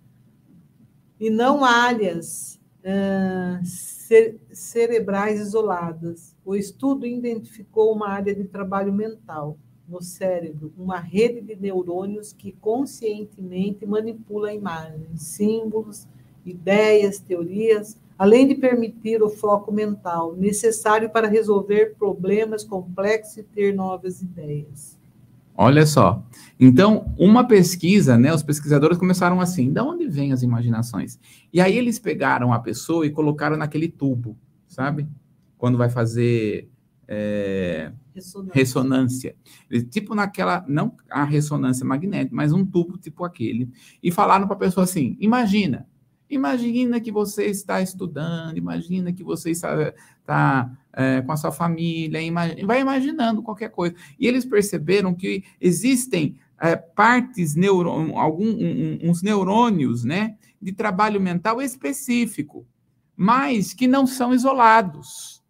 [1.20, 2.60] e não áreas
[4.52, 6.36] cerebrais isoladas.
[6.46, 12.52] O estudo identificou uma área de trabalho mental no cérebro, uma rede de neurônios que
[12.54, 16.08] conscientemente manipula imagens, símbolos,
[16.46, 23.74] ideias, teorias, além de permitir o foco mental necessário para resolver problemas complexos e ter
[23.74, 24.98] novas ideias.
[25.56, 26.26] Olha só.
[26.60, 28.34] Então, uma pesquisa, né?
[28.34, 31.20] Os pesquisadores começaram assim: de onde vêm as imaginações?
[31.52, 34.38] E aí eles pegaram a pessoa e colocaram naquele tubo,
[34.68, 35.08] sabe?
[35.58, 36.70] Quando vai fazer
[37.08, 38.54] é, ressonância.
[38.54, 39.36] ressonância.
[39.90, 43.70] Tipo naquela, não a ressonância magnética, mas um tubo tipo aquele.
[44.02, 45.88] E falaram para a pessoa assim: imagina,
[46.34, 52.20] imagina que você está estudando, imagina que você está, está é, com a sua família,
[52.66, 53.96] vai imaginando qualquer coisa.
[54.20, 61.20] E eles perceberam que existem é, partes, neurô, algum, um, uns neurônios, né, de trabalho
[61.20, 62.66] mental específico,
[63.16, 65.44] mas que não são isolados.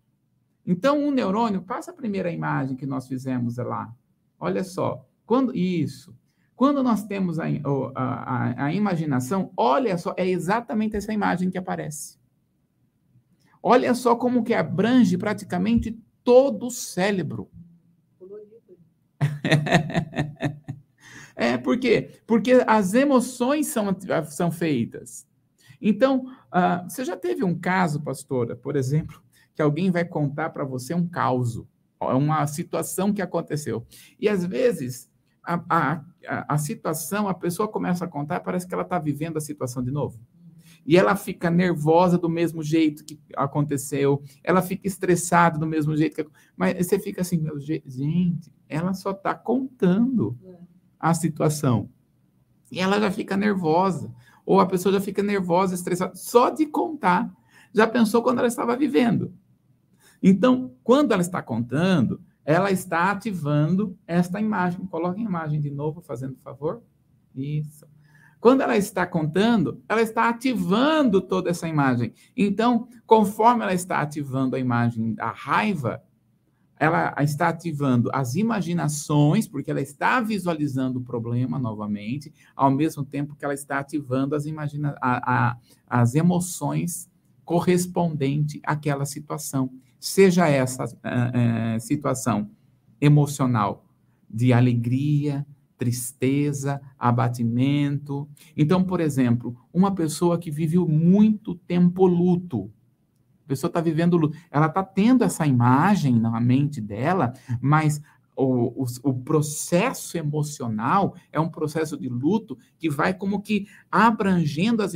[0.66, 3.94] Então, um neurônio, passa a primeira imagem que nós fizemos lá.
[4.40, 6.16] Olha só, quando isso,
[6.56, 7.50] quando nós temos a, a,
[7.96, 12.20] a, a imaginação, olha só, é exatamente essa imagem que aparece.
[13.62, 17.50] Olha só como que abrange praticamente todo o cérebro.
[21.36, 22.22] é, por quê?
[22.28, 23.88] Porque as emoções são,
[24.26, 25.26] são feitas.
[25.82, 29.24] Então, uh, você já teve um caso, pastora, por exemplo,
[29.56, 31.62] que alguém vai contar para você um caos,
[32.00, 33.86] uma situação que aconteceu.
[34.20, 35.12] E às vezes
[35.44, 36.06] a, a,
[36.54, 39.92] a, situação, a pessoa começa a contar, parece que ela está vivendo a situação de
[39.92, 40.20] novo.
[40.86, 46.16] E ela fica nervosa do mesmo jeito que aconteceu, ela fica estressada do mesmo jeito
[46.16, 46.30] que.
[46.56, 47.42] Mas você fica assim,
[47.86, 50.38] gente, ela só está contando
[51.00, 51.90] a situação.
[52.72, 54.14] E ela já fica nervosa.
[54.46, 57.34] Ou a pessoa já fica nervosa, estressada, só de contar.
[57.74, 59.34] Já pensou quando ela estava vivendo?
[60.22, 64.86] Então, quando ela está contando, ela está ativando esta imagem.
[64.88, 66.82] Coloque a imagem de novo, fazendo favor.
[67.36, 67.86] Isso.
[68.40, 72.14] Quando ela está contando, ela está ativando toda essa imagem.
[72.36, 76.04] Então, conforme ela está ativando a imagem da raiva,
[76.78, 83.34] ela está ativando as imaginações, porque ela está visualizando o problema novamente, ao mesmo tempo
[83.36, 87.10] que ela está ativando as, imagina a, a, as emoções
[87.46, 89.70] correspondentes àquela situação
[90.04, 92.52] seja essa uh, uh, situação
[93.00, 93.86] emocional
[94.30, 95.46] de alegria,
[95.78, 98.28] tristeza, abatimento.
[98.56, 102.70] Então, por exemplo, uma pessoa que vive muito tempo luto,
[103.46, 108.02] a pessoa está vivendo luto, ela está tendo essa imagem na mente dela, mas
[108.36, 114.84] o, o, o, processo emocional é um processo de luto que vai como que abrangendo
[114.84, 114.94] as,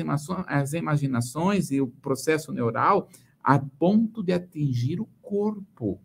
[0.48, 3.08] as imaginações e o processo neural
[3.48, 6.02] a ponto de atingir o corpo.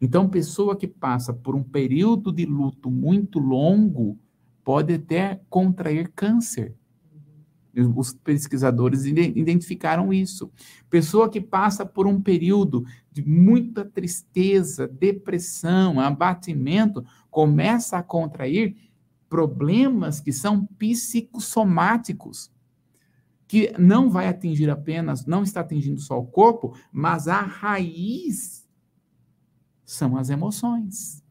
[0.00, 4.18] Então, pessoa que passa por um período de luto muito longo
[4.64, 6.74] pode até contrair câncer.
[7.94, 10.50] Os pesquisadores identificaram isso.
[10.88, 18.76] Pessoa que passa por um período de muita tristeza, depressão, abatimento, começa a contrair
[19.28, 22.50] problemas que são psicossomáticos
[23.52, 28.66] que não vai atingir apenas, não está atingindo só o corpo, mas a raiz
[29.84, 31.22] são as emoções.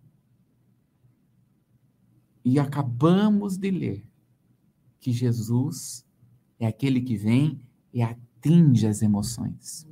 [2.45, 4.05] E acabamos de ler
[4.99, 6.05] que Jesus
[6.59, 7.59] é aquele que vem
[7.91, 9.87] e atinge as emoções.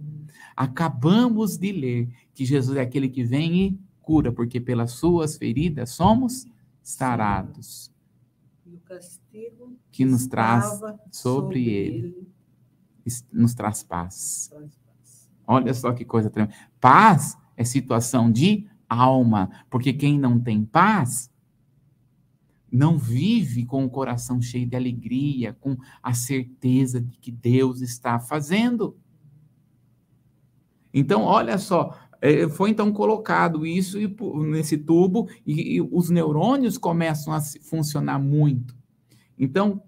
[0.56, 5.89] Acabamos de ler que Jesus é aquele que vem e cura, porque pelas suas feridas
[5.89, 6.46] somos
[6.84, 7.92] sarados
[9.30, 10.80] castigo que nos traz
[11.12, 12.28] sobre, ele, ele,
[13.32, 14.52] nos traz paz.
[15.46, 16.56] Olha só que coisa tremenda.
[16.80, 21.32] Paz é situação de alma, porque quem não tem paz
[22.72, 28.20] não vive com o coração cheio de alegria, com a certeza de que Deus está
[28.20, 28.96] fazendo.
[30.94, 33.98] Então, olha só, é, foi então colocado isso
[34.52, 38.79] nesse tubo e os neurônios começam a funcionar muito.
[39.39, 39.82] Então,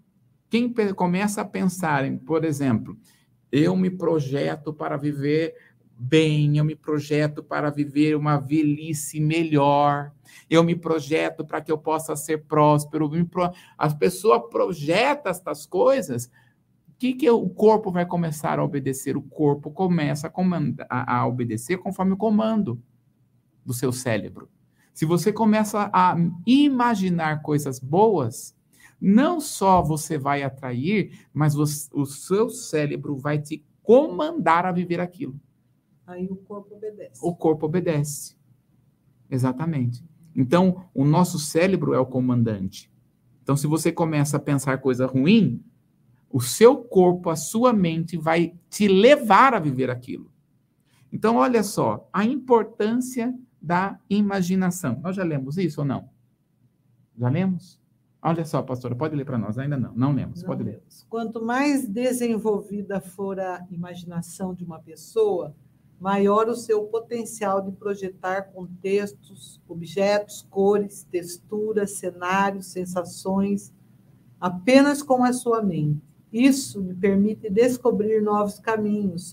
[0.49, 2.97] quem começa a pensar em, por exemplo,
[3.51, 5.53] eu me projeto para viver
[6.03, 10.11] bem, eu me projeto para viver uma velhice melhor,
[10.49, 13.09] eu me projeto para que eu possa ser próspero.
[13.27, 13.51] Pro...
[13.77, 16.25] As pessoas projetam estas coisas,
[16.87, 19.15] o que, que o corpo vai começar a obedecer?
[19.15, 20.31] O corpo começa
[20.89, 22.81] a, a obedecer conforme o comando
[23.63, 24.49] do seu cérebro.
[24.93, 28.55] Se você começa a imaginar coisas boas,
[29.01, 34.99] não só você vai atrair, mas você, o seu cérebro vai te comandar a viver
[34.99, 35.39] aquilo.
[36.05, 37.19] Aí o corpo obedece.
[37.23, 38.37] O corpo obedece.
[39.29, 40.03] Exatamente.
[40.35, 42.91] Então, o nosso cérebro é o comandante.
[43.41, 45.63] Então, se você começa a pensar coisa ruim,
[46.29, 50.31] o seu corpo, a sua mente vai te levar a viver aquilo.
[51.11, 54.99] Então, olha só, a importância da imaginação.
[55.01, 56.09] Nós já lemos isso ou não?
[57.17, 57.80] Já lemos?
[58.23, 59.57] Olha só, pastora, pode ler para nós.
[59.57, 60.41] Ainda não, não lemos.
[60.41, 60.83] Não pode ler.
[61.09, 65.55] Quanto mais desenvolvida for a imaginação de uma pessoa,
[65.99, 73.73] maior o seu potencial de projetar contextos, objetos, cores, texturas, cenários, sensações,
[74.39, 76.01] apenas com a sua mente.
[76.31, 79.31] Isso lhe permite descobrir novos caminhos,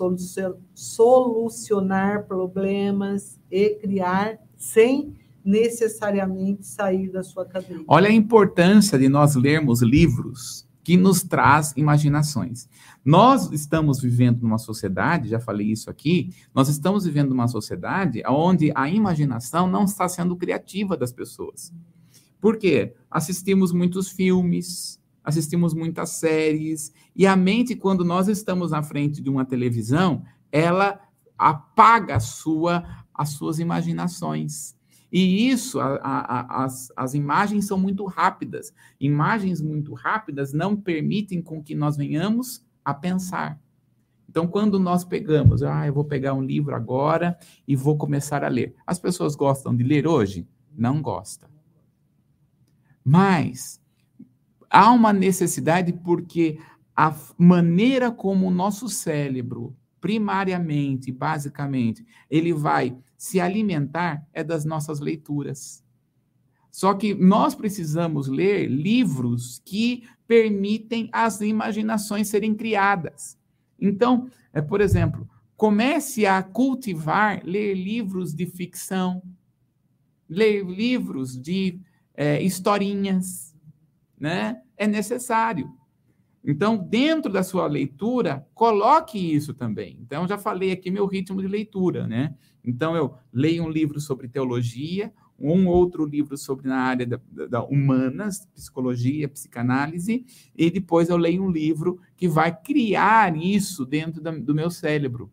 [0.75, 5.17] solucionar problemas e criar sem
[5.49, 7.83] necessariamente sair da sua cadeia.
[7.89, 12.69] Olha a importância de nós lermos livros que nos traz imaginações.
[13.03, 18.71] Nós estamos vivendo numa sociedade, já falei isso aqui, nós estamos vivendo numa sociedade onde
[18.75, 21.73] a imaginação não está sendo criativa das pessoas.
[22.41, 22.95] Por quê?
[23.11, 29.31] Assistimos muitos filmes, assistimos muitas séries, e a mente, quando nós estamos na frente de
[29.31, 31.01] uma televisão, ela
[31.37, 32.85] apaga sua,
[33.15, 34.78] as suas imaginações.
[35.11, 38.73] E isso, a, a, as, as imagens são muito rápidas.
[39.01, 43.59] Imagens muito rápidas não permitem com que nós venhamos a pensar.
[44.29, 48.49] Então, quando nós pegamos, ah, eu vou pegar um livro agora e vou começar a
[48.49, 48.75] ler.
[48.87, 50.47] As pessoas gostam de ler hoje?
[50.77, 51.49] Não gostam.
[53.03, 53.81] Mas
[54.69, 56.59] há uma necessidade porque
[56.95, 65.01] a maneira como o nosso cérebro, primariamente, basicamente, ele vai se alimentar é das nossas
[65.01, 65.85] leituras.
[66.71, 73.37] Só que nós precisamos ler livros que permitem as imaginações serem criadas.
[73.81, 79.21] Então, é, por exemplo, comece a cultivar, ler livros de ficção,
[80.29, 81.81] ler livros de
[82.15, 83.57] é, historinhas,
[84.19, 84.63] né?
[84.77, 85.73] É necessário.
[86.51, 89.99] Então, dentro da sua leitura, coloque isso também.
[90.01, 92.35] Então, já falei aqui meu ritmo de leitura, né?
[92.65, 97.63] Então, eu leio um livro sobre teologia, um outro livro sobre na área da, da,
[97.63, 100.25] humanas, psicologia, psicanálise,
[100.57, 105.31] e depois eu leio um livro que vai criar isso dentro da, do meu cérebro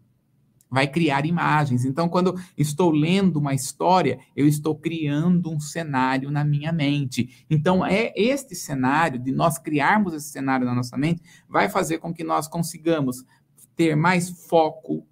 [0.69, 1.85] vai criar imagens.
[1.85, 7.45] Então, quando estou lendo uma história, eu estou criando um cenário na minha mente.
[7.49, 12.13] Então, é este cenário, de nós criarmos esse cenário na nossa mente, vai fazer com
[12.13, 13.23] que nós consigamos
[13.75, 15.05] ter mais foco,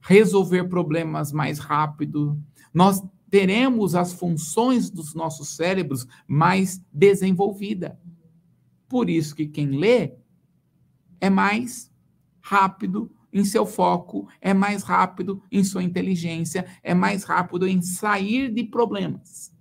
[0.00, 2.40] resolver problemas mais rápido.
[2.72, 7.98] Nós teremos as funções dos nossos cérebros mais desenvolvida.
[8.88, 10.14] Por isso que quem lê
[11.20, 11.92] é mais
[12.40, 18.52] rápido, em seu foco, é mais rápido em sua inteligência, é mais rápido em sair
[18.52, 19.52] de problemas.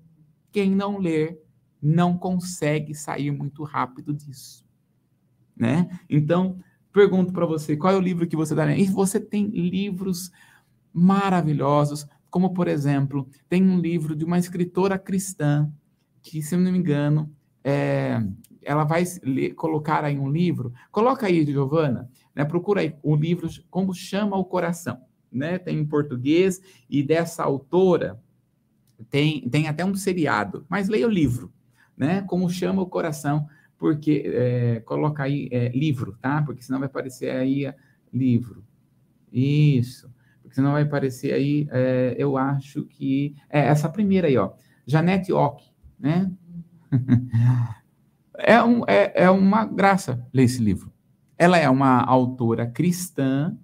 [0.51, 1.39] Quem não ler
[1.82, 4.65] não consegue sair muito rápido disso,
[5.56, 5.99] né?
[6.10, 6.60] Então,
[6.91, 8.80] pergunto para você, qual é o livro que você está lendo?
[8.80, 10.32] E você tem livros
[10.91, 15.71] maravilhosos, como por exemplo, tem um livro de uma escritora cristã
[16.21, 17.32] que, se eu não me engano,
[17.63, 18.21] é,
[18.63, 20.73] ela vai ler, colocar aí um livro.
[20.91, 22.45] Coloca aí, Giovana, né?
[22.45, 25.02] Procura aí o livro Como Chama o Coração.
[25.32, 25.58] Né?
[25.58, 28.21] Tem em português e dessa autora
[29.10, 31.52] tem, tem até um seriado, mas leia o livro,
[31.95, 32.23] né?
[32.23, 33.47] Como Chama o Coração,
[33.78, 36.41] porque é, coloca aí é, livro, tá?
[36.43, 37.76] Porque senão vai aparecer aí é,
[38.12, 38.63] livro.
[39.32, 40.10] Isso.
[40.41, 43.36] Porque senão vai aparecer aí, é, eu acho que.
[43.50, 44.54] É essa primeira aí, ó.
[44.86, 45.63] Janete Ock,
[46.00, 46.32] né?
[48.34, 50.91] é, um, é, é uma graça ler esse livro.
[51.38, 53.56] Ela é uma autora cristã,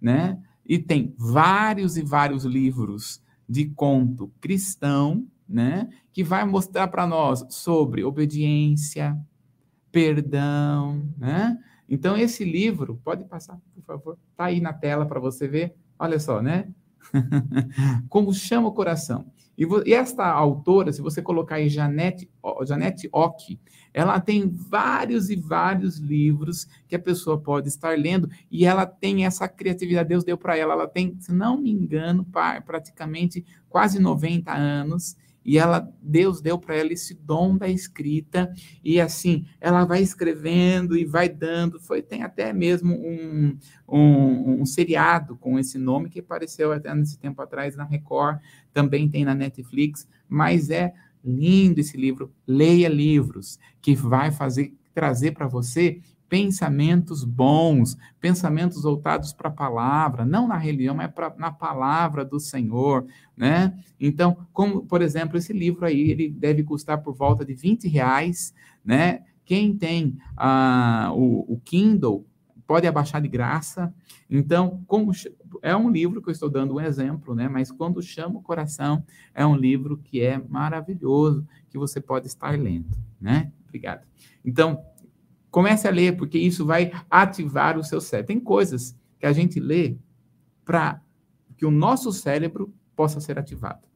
[0.00, 0.38] né?
[0.66, 5.88] E tem vários e vários livros de conto cristão, né?
[6.12, 9.18] Que vai mostrar para nós sobre obediência,
[9.90, 11.58] perdão, né?
[11.88, 15.74] Então esse livro, pode passar, por favor, tá aí na tela para você ver.
[15.98, 16.68] Olha só, né?
[18.08, 19.26] Como chama o coração.
[19.56, 22.28] E, e, esta autora, se você colocar aí Janete,
[22.66, 23.58] Janete Ock,
[23.92, 29.24] ela tem vários e vários livros que a pessoa pode estar lendo e ela tem
[29.24, 30.74] essa criatividade, Deus deu para ela.
[30.74, 32.26] Ela tem, se não me engano,
[32.66, 39.00] praticamente quase 90 anos e ela Deus deu para ela esse dom da escrita e
[39.00, 41.80] assim ela vai escrevendo e vai dando.
[41.80, 47.18] Foi tem até mesmo um, um, um, seriado com esse nome que apareceu até nesse
[47.18, 48.38] tempo atrás na Record
[48.72, 50.92] também tem na Netflix mas é
[51.24, 59.32] lindo esse livro leia livros que vai fazer trazer para você pensamentos bons, pensamentos voltados
[59.32, 63.06] para a palavra, não na religião, mas pra, na palavra do Senhor,
[63.36, 63.78] né?
[64.00, 68.54] Então, como, por exemplo, esse livro aí, ele deve custar por volta de 20 reais,
[68.84, 69.22] né?
[69.44, 72.26] Quem tem ah, o, o Kindle
[72.66, 73.92] pode abaixar de graça.
[74.28, 75.12] Então, como
[75.62, 77.48] é um livro que eu estou dando um exemplo, né?
[77.48, 79.04] Mas quando chama o coração,
[79.34, 83.52] é um livro que é maravilhoso, que você pode estar lendo, né?
[83.68, 84.06] Obrigado.
[84.44, 84.82] Então,
[85.54, 88.26] Comece a ler, porque isso vai ativar o seu cérebro.
[88.26, 89.96] Tem coisas que a gente lê
[90.64, 91.00] para
[91.56, 93.86] que o nosso cérebro possa ser ativado.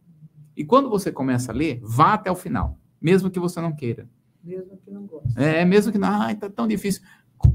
[0.57, 4.09] E quando você começa a ler, vá até o final, mesmo que você não queira.
[4.41, 5.37] Mesmo que não goste.
[5.37, 7.03] É, mesmo que não, ah, está tão difícil.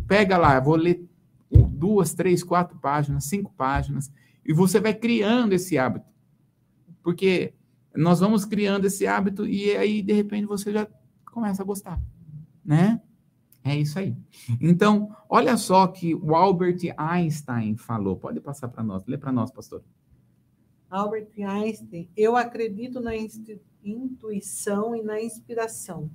[0.05, 1.07] Pega lá, vou ler
[1.49, 4.11] duas, três, quatro páginas, cinco páginas,
[4.45, 6.11] e você vai criando esse hábito.
[7.01, 7.53] Porque
[7.95, 10.85] nós vamos criando esse hábito e aí, de repente, você já
[11.31, 12.01] começa a gostar,
[12.65, 12.99] né?
[13.63, 14.15] É isso aí.
[14.59, 18.17] Então, olha só que o Albert Einstein falou.
[18.17, 19.05] Pode passar para nós.
[19.07, 19.81] Lê para nós, pastor.
[20.89, 23.13] Albert Einstein, eu acredito na
[23.83, 26.09] intuição e na inspiração.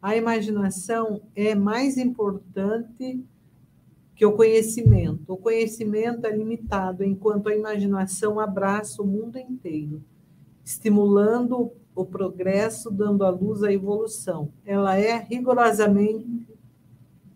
[0.00, 3.22] A imaginação é mais importante
[4.14, 5.32] que o conhecimento.
[5.32, 10.02] O conhecimento é limitado, enquanto a imaginação abraça o mundo inteiro,
[10.64, 14.52] estimulando o progresso, dando à luz a evolução.
[14.64, 16.53] Ela é rigorosamente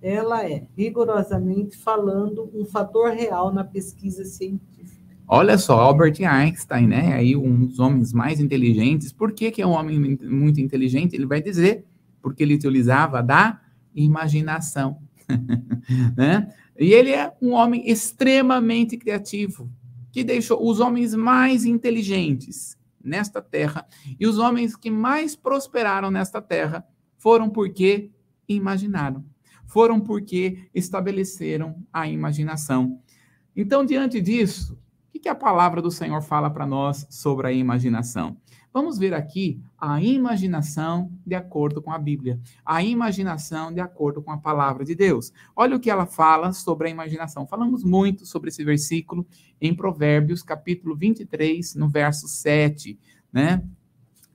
[0.01, 4.99] ela é, rigorosamente falando, um fator real na pesquisa científica.
[5.26, 7.12] Olha só, Albert Einstein, né?
[7.12, 9.12] Aí um dos homens mais inteligentes.
[9.12, 11.14] Por que, que é um homem muito inteligente?
[11.14, 11.84] Ele vai dizer,
[12.22, 13.61] porque ele utilizava da
[13.94, 14.99] imaginação,
[16.16, 16.49] né?
[16.78, 19.68] E ele é um homem extremamente criativo,
[20.12, 23.86] que deixou os homens mais inteligentes nesta terra
[24.18, 26.86] e os homens que mais prosperaram nesta terra
[27.16, 28.11] foram porque
[28.49, 29.24] imaginaram
[29.69, 33.01] foram porque estabeleceram a imaginação.
[33.55, 34.79] Então, diante disso,
[35.14, 38.37] o que a palavra do Senhor fala para nós sobre a imaginação?
[38.73, 44.31] Vamos ver aqui a imaginação de acordo com a Bíblia, a imaginação de acordo com
[44.31, 45.33] a palavra de Deus.
[45.57, 47.47] Olha o que ela fala sobre a imaginação.
[47.47, 49.27] Falamos muito sobre esse versículo
[49.61, 52.99] em Provérbios, capítulo 23, no verso 7,
[53.33, 53.62] né?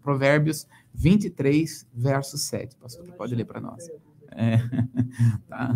[0.01, 2.75] Provérbios 23, verso 7.
[2.75, 3.89] Pastor, pode ler para nós.
[4.35, 4.57] É.
[5.47, 5.73] Tá.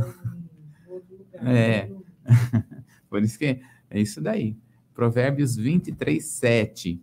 [1.46, 1.90] É.
[3.10, 4.58] Por isso que é isso daí.
[4.94, 7.02] Provérbios 23, 7.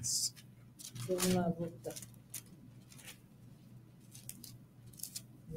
[0.00, 0.34] Isso.
[1.06, 1.94] Vamos lá, voltar.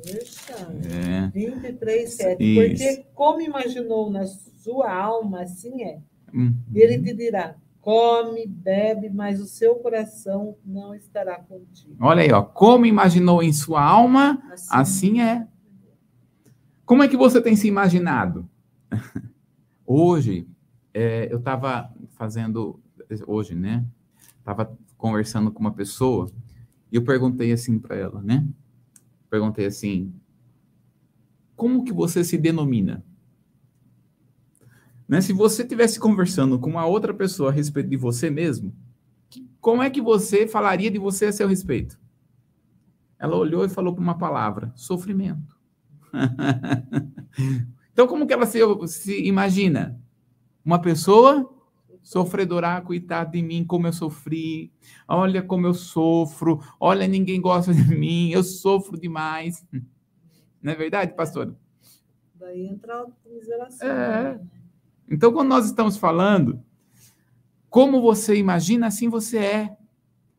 [0.06, 1.30] É.
[1.34, 2.44] 23, 7.
[2.44, 2.60] Isso.
[2.60, 6.02] Porque como imaginou na sua alma, assim é.
[6.34, 6.56] Uhum.
[6.74, 11.98] Ele te dirá: Come, bebe, mas o seu coração não estará contigo.
[12.00, 12.42] Olha aí, ó.
[12.42, 15.46] Como imaginou em sua alma, assim, assim é.
[16.86, 18.50] Como é que você tem se imaginado?
[19.86, 20.48] Hoje,
[20.94, 22.80] é, eu estava fazendo,
[23.28, 23.86] hoje, né?
[24.40, 26.32] Estava conversando com uma pessoa
[26.90, 28.48] e eu perguntei assim para ela, né?
[29.30, 30.14] Perguntei assim:
[31.54, 33.04] como que você se denomina?
[35.08, 35.22] Né?
[35.22, 38.74] Se você estivesse conversando com uma outra pessoa a respeito de você mesmo,
[39.60, 42.00] como é que você falaria de você a seu respeito?
[43.18, 45.58] Ela olhou e falou para uma palavra: sofrimento.
[47.92, 50.00] então, como que ela se, se imagina?
[50.66, 51.50] Uma pessoa
[52.02, 54.72] sofredora, coitado de mim, como eu sofri.
[55.08, 56.60] Olha como eu sofro.
[56.80, 58.32] Olha, ninguém gosta de mim.
[58.32, 59.66] Eu sofro demais.
[60.62, 61.56] Não é verdade, pastor?
[62.36, 63.88] Daí entra a comiseração.
[63.88, 64.34] É.
[64.34, 64.48] Né?
[65.10, 66.64] Então, quando nós estamos falando,
[67.70, 69.78] como você imagina, assim você é.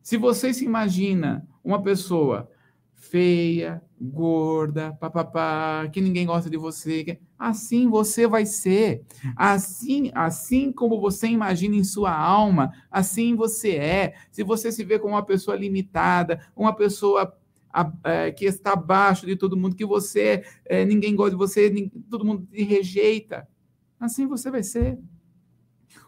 [0.03, 2.49] Se você se imagina uma pessoa
[2.93, 9.03] feia, gorda, papapá, que ninguém gosta de você, assim você vai ser.
[9.37, 14.15] Assim, assim como você imagina em sua alma, assim você é.
[14.31, 17.37] Se você se vê como uma pessoa limitada, uma pessoa
[18.05, 22.25] é, que está abaixo de todo mundo, que você, é, ninguém gosta de você, todo
[22.25, 23.49] mundo te rejeita.
[23.99, 24.99] Assim você vai ser.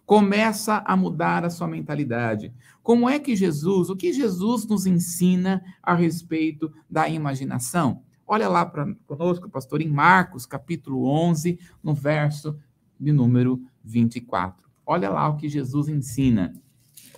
[0.05, 2.55] Começa a mudar a sua mentalidade.
[2.82, 8.03] Como é que Jesus, o que Jesus nos ensina a respeito da imaginação?
[8.26, 12.59] Olha lá para conosco, pastor, em Marcos, capítulo 11, no verso
[12.99, 14.68] de número 24.
[14.84, 16.53] Olha lá o que Jesus ensina,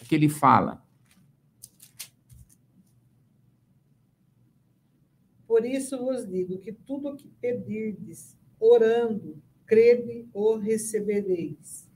[0.00, 0.82] o que ele fala.
[5.46, 11.86] Por isso vos digo que tudo o que pedirdes, orando, crede o recebereis,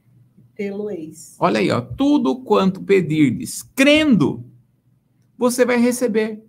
[0.54, 1.36] tê-lo-eis.
[1.40, 4.44] Olha aí, ó, tudo quanto pedirdes, crendo,
[5.38, 6.44] você vai receber.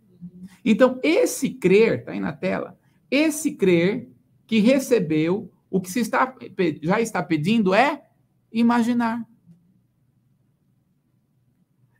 [0.66, 2.78] Então, esse crer, está aí na tela,
[3.10, 4.10] esse crer
[4.46, 6.36] que recebeu, o que se está,
[6.82, 8.04] já está pedindo é
[8.52, 9.26] imaginar.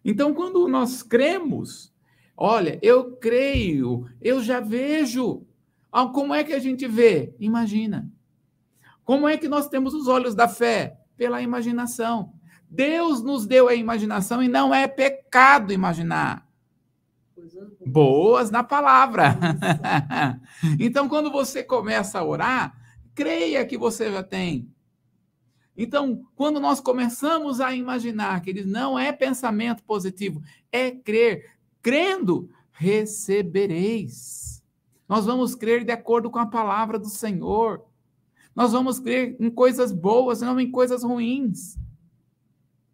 [0.04, 1.94] Então, quando nós cremos,
[2.36, 5.48] olha, eu creio, eu já vejo.
[5.90, 7.34] Ah, como é que a gente vê?
[7.40, 8.13] Imagina.
[9.04, 10.98] Como é que nós temos os olhos da fé?
[11.18, 12.34] Pela imaginação.
[12.70, 16.48] Deus nos deu a imaginação e não é pecado imaginar.
[17.86, 19.38] Boas na palavra.
[20.80, 22.76] então, quando você começa a orar,
[23.14, 24.74] creia que você já tem.
[25.76, 30.42] Então, quando nós começamos a imaginar que ele não é pensamento positivo,
[30.72, 31.52] é crer.
[31.82, 34.64] Crendo, recebereis.
[35.08, 37.84] Nós vamos crer de acordo com a palavra do Senhor.
[38.56, 41.78] Nós vamos crer em coisas boas, não em coisas ruins.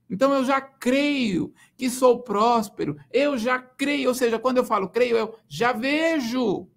[0.10, 4.90] Então eu já creio que sou próspero, eu já creio, ou seja, quando eu falo
[4.90, 6.68] creio, eu já vejo.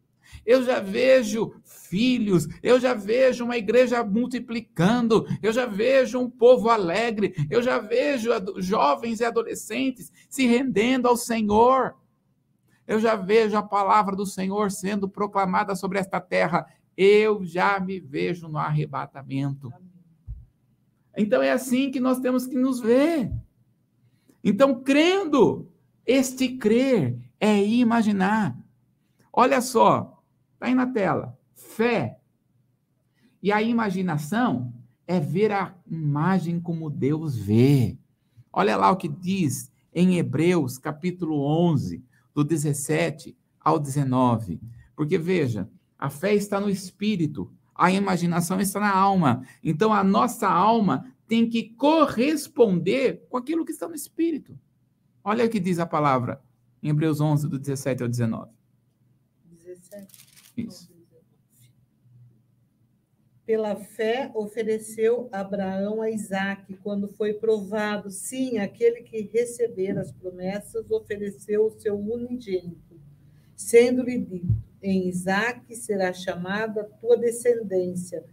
[0.45, 6.69] Eu já vejo filhos, eu já vejo uma igreja multiplicando, eu já vejo um povo
[6.69, 11.95] alegre, eu já vejo jovens e adolescentes se rendendo ao Senhor.
[12.87, 16.67] Eu já vejo a palavra do Senhor sendo proclamada sobre esta terra.
[16.97, 19.73] Eu já me vejo no arrebatamento.
[21.17, 23.33] Então é assim que nós temos que nos ver.
[24.43, 25.71] Então, crendo,
[26.05, 28.59] este crer é imaginar.
[29.33, 30.23] Olha só,
[30.55, 31.39] está aí na tela.
[31.55, 32.19] Fé.
[33.43, 34.73] E a imaginação
[35.07, 37.99] é ver a imagem como Deus vê.
[38.53, 44.61] Olha lá o que diz em Hebreus, capítulo 11, do 17 ao 19.
[44.97, 45.69] Porque veja,
[46.03, 49.47] a fé está no espírito, a imaginação está na alma.
[49.63, 54.59] Então a nossa alma tem que corresponder com aquilo que está no espírito.
[55.23, 56.43] Olha o que diz a palavra
[56.83, 58.51] em Hebreus 11, do 17 ao 19.
[59.49, 60.27] 17.
[60.57, 60.91] Isso.
[63.47, 70.91] Pela fé ofereceu Abraão a Isaac, quando foi provado, sim, aquele que recebera as promessas
[70.91, 73.01] ofereceu o seu unigênito,
[73.55, 78.25] sendo-lhe dito: em Isaac será chamada tua descendência.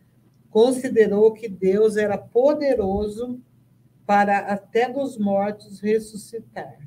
[0.49, 3.39] Considerou que Deus era poderoso
[4.05, 6.79] para até dos mortos ressuscitar.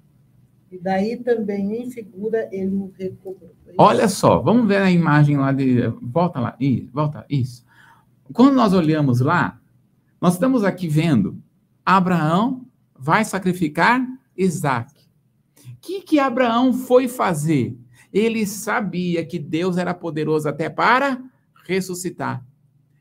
[0.70, 3.54] E daí também em figura ele o recobrou.
[3.78, 5.86] Olha só, vamos ver a imagem lá de.
[6.00, 7.64] Volta lá, isso, volta, isso.
[8.32, 9.60] Quando nós olhamos lá,
[10.20, 11.40] nós estamos aqui vendo
[11.84, 12.64] Abraão
[12.98, 14.06] vai sacrificar
[14.36, 14.92] Isaac.
[15.66, 17.76] O que, que Abraão foi fazer?
[18.12, 21.22] Ele sabia que Deus era poderoso até para
[21.64, 22.44] ressuscitar.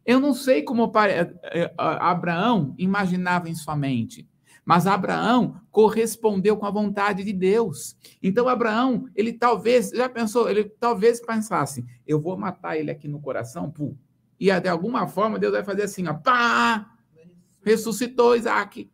[0.05, 4.27] Eu não sei como eh, eh, Abraão imaginava em sua mente,
[4.65, 7.95] mas Abraão correspondeu com a vontade de Deus.
[8.21, 13.19] Então Abraão, ele talvez, já pensou, ele talvez pensasse, eu vou matar ele aqui no
[13.19, 13.95] coração, pô,
[14.39, 16.89] e de alguma forma Deus vai fazer assim, ó, pá,
[17.63, 18.89] ressuscitou Isaac.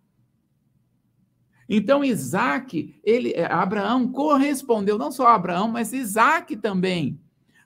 [1.70, 7.20] Então, Isaac, ele, é, Abraão correspondeu, não só Abraão, mas Isaac também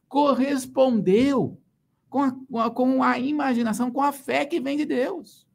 [0.08, 1.58] correspondeu
[2.10, 5.48] com a, com a imaginação, com a fé que vem de Deus.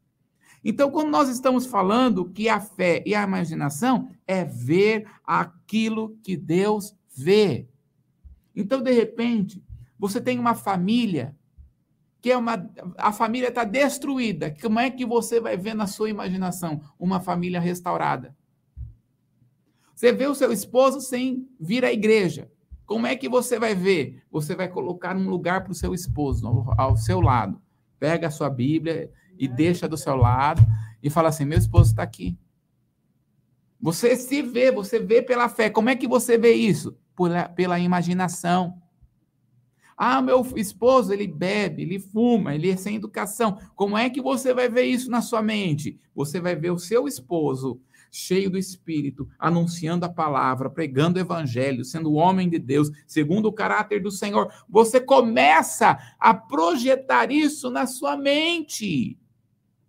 [0.64, 6.36] Então, quando nós estamos falando que a fé e a imaginação é ver aquilo que
[6.36, 7.68] Deus vê.
[8.54, 9.62] Então, de repente,
[9.98, 11.36] você tem uma família
[12.20, 12.68] que é uma
[12.98, 14.52] a família está destruída.
[14.60, 18.35] Como é que você vai ver na sua imaginação uma família restaurada?
[19.96, 22.50] Você vê o seu esposo sem vir à igreja.
[22.84, 24.22] Como é que você vai ver?
[24.30, 27.58] Você vai colocar um lugar para o seu esposo ao, seu lado.
[27.98, 30.60] Pega a sua Bíblia e deixa do seu lado
[31.02, 32.36] e fala assim: meu esposo está aqui.
[33.80, 35.70] Você se vê, você vê pela fé.
[35.70, 36.94] Como é que você vê isso?
[37.16, 38.76] Pela, pela imaginação.
[39.96, 43.58] Ah, meu esposo, ele bebe, ele fuma, ele é sem educação.
[43.74, 45.98] Como é que você vai ver isso na sua mente?
[46.14, 47.80] Você vai ver o seu esposo
[48.16, 53.52] cheio do Espírito, anunciando a palavra, pregando o evangelho, sendo homem de Deus, segundo o
[53.52, 54.50] caráter do Senhor.
[54.68, 59.18] Você começa a projetar isso na sua mente.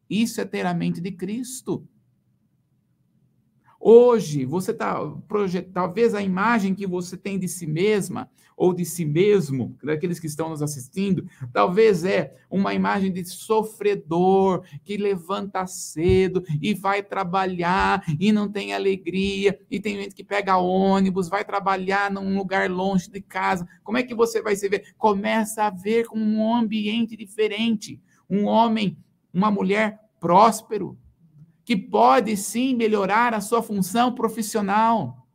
[0.09, 1.88] Isso é ter a mente de Cristo.
[3.89, 8.83] Hoje, você está projetando, talvez a imagem que você tem de si mesma ou de
[8.83, 15.65] si mesmo, daqueles que estão nos assistindo, talvez é uma imagem de sofredor que levanta
[15.65, 21.45] cedo e vai trabalhar e não tem alegria, e tem gente que pega ônibus, vai
[21.45, 23.65] trabalhar num lugar longe de casa.
[23.85, 24.95] Como é que você vai se ver?
[24.97, 28.97] Começa a ver com um ambiente diferente, um homem,
[29.33, 30.97] uma mulher próspero,
[31.68, 35.28] que pode sim melhorar a sua função profissional,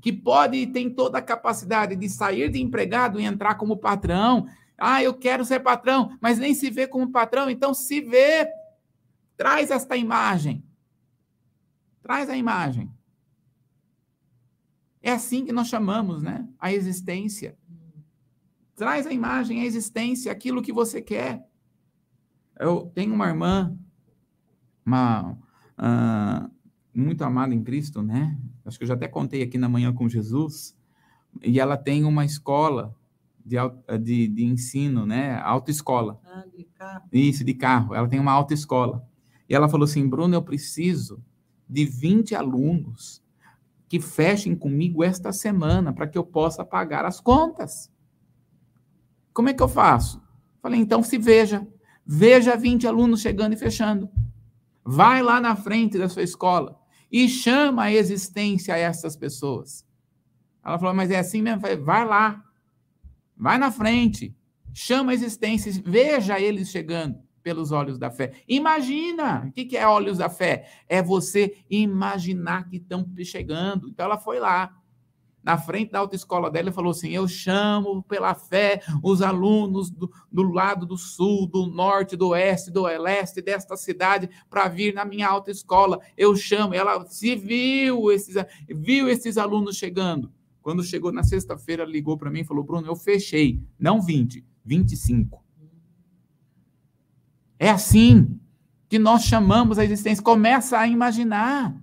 [0.00, 4.46] que pode tem toda a capacidade de sair de empregado e entrar como patrão.
[4.78, 8.48] Ah, eu quero ser patrão, mas nem se vê como patrão, então se vê.
[9.36, 10.64] Traz esta imagem.
[12.00, 12.90] Traz a imagem.
[15.02, 16.48] É assim que nós chamamos, né?
[16.58, 17.58] A existência.
[18.74, 21.46] Traz a imagem, a existência, aquilo que você quer.
[22.58, 23.76] Eu tenho uma irmã,
[24.84, 26.50] uma uh,
[26.94, 28.38] muito amada em Cristo, né?
[28.64, 30.76] Acho que eu já até contei aqui na manhã com Jesus.
[31.42, 32.94] E ela tem uma escola
[33.44, 33.56] de,
[34.00, 35.38] de, de ensino, né?
[35.40, 36.20] Autoescola.
[36.24, 37.08] Ah, de carro.
[37.12, 37.94] Isso, de carro.
[37.94, 39.06] Ela tem uma autoescola.
[39.48, 41.22] E ela falou assim: Bruno, eu preciso
[41.68, 43.22] de 20 alunos
[43.88, 47.90] que fechem comigo esta semana para que eu possa pagar as contas.
[49.32, 50.22] Como é que eu faço?
[50.62, 51.66] Falei, então se veja.
[52.04, 54.08] Veja 20 alunos chegando e fechando.
[54.84, 56.78] Vai lá na frente da sua escola
[57.10, 59.86] e chama a existência a essas pessoas.
[60.64, 61.60] Ela falou, mas é assim mesmo?
[61.60, 62.42] Falei, vai lá.
[63.36, 64.34] Vai na frente.
[64.72, 68.32] Chama a existência, veja eles chegando pelos olhos da fé.
[68.48, 69.46] Imagina!
[69.46, 70.68] O que é olhos da fé?
[70.88, 73.88] É você imaginar que estão chegando.
[73.88, 74.74] Então ela foi lá,
[75.42, 80.10] na frente da autoescola dela, e falou assim: Eu chamo pela fé os alunos do,
[80.30, 85.04] do lado do sul, do norte, do oeste, do leste desta cidade para vir na
[85.04, 86.00] minha autoescola.
[86.16, 86.74] Eu chamo.
[86.74, 88.34] Ela se viu esses,
[88.68, 90.32] viu esses alunos chegando.
[90.62, 93.60] Quando chegou na sexta-feira, ligou para mim e falou: Bruno, eu fechei.
[93.78, 95.42] Não 20, 25.
[97.58, 98.38] É assim
[98.88, 100.22] que nós chamamos a existência.
[100.22, 101.81] Começa a imaginar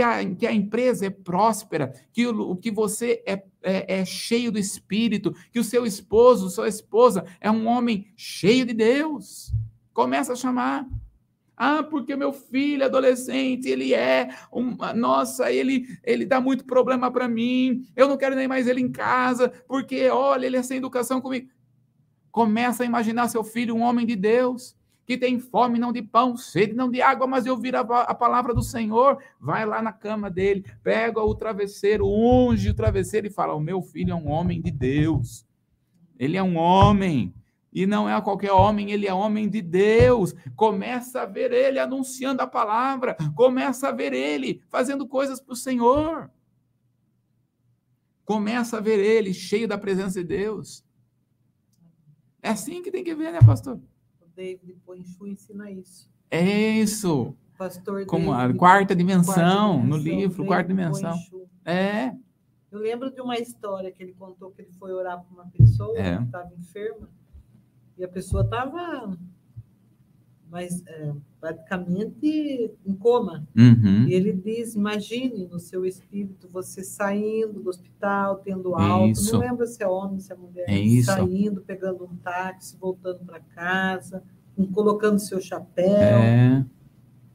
[0.00, 4.50] que a, que a empresa é próspera, que o, que você é, é, é cheio
[4.50, 9.52] do Espírito, que o seu esposo, sua esposa é um homem cheio de Deus.
[9.92, 10.88] Começa a chamar.
[11.54, 17.28] Ah, porque meu filho adolescente, ele é uma, nossa, ele ele dá muito problema para
[17.28, 17.86] mim.
[17.94, 21.50] Eu não quero nem mais ele em casa, porque olha, ele é sem educação comigo.
[22.30, 24.74] Começa a imaginar seu filho um homem de Deus
[25.10, 28.54] que tem fome não de pão, sede não de água, mas ouvir a, a palavra
[28.54, 33.52] do Senhor, vai lá na cama dele, pega o travesseiro, unge o travesseiro e fala:
[33.52, 35.44] O meu filho é um homem de Deus.
[36.16, 37.34] Ele é um homem.
[37.72, 40.32] E não é qualquer homem, ele é homem de Deus.
[40.54, 45.56] Começa a ver ele anunciando a palavra, começa a ver ele fazendo coisas para o
[45.56, 46.30] Senhor.
[48.24, 50.84] Começa a ver ele cheio da presença de Deus.
[52.40, 53.80] É assim que tem que ver, né, pastor?
[54.40, 56.10] David Poinchu ensina isso.
[56.30, 56.42] É
[56.80, 57.36] isso.
[57.58, 61.10] Pastor Como David, a quarta dimensão, quarta dimensão no livro, quarta dimensão.
[61.12, 61.48] Poinchu.
[61.62, 62.14] É.
[62.72, 65.98] Eu lembro de uma história que ele contou que ele foi orar para uma pessoa
[65.98, 66.16] É.
[66.16, 67.08] que estava enferma
[67.98, 69.14] e a pessoa estava
[70.50, 73.46] mas é, praticamente em coma.
[73.56, 74.06] Uhum.
[74.08, 79.32] E ele diz: imagine no seu espírito você saindo do hospital, tendo alta, Isso.
[79.34, 81.06] não lembro se é homem, se é mulher, É isso.
[81.12, 84.22] saindo, pegando um táxi, voltando para casa,
[84.72, 85.86] colocando seu chapéu.
[85.96, 86.64] É.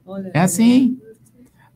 [0.05, 0.99] Olha, É assim.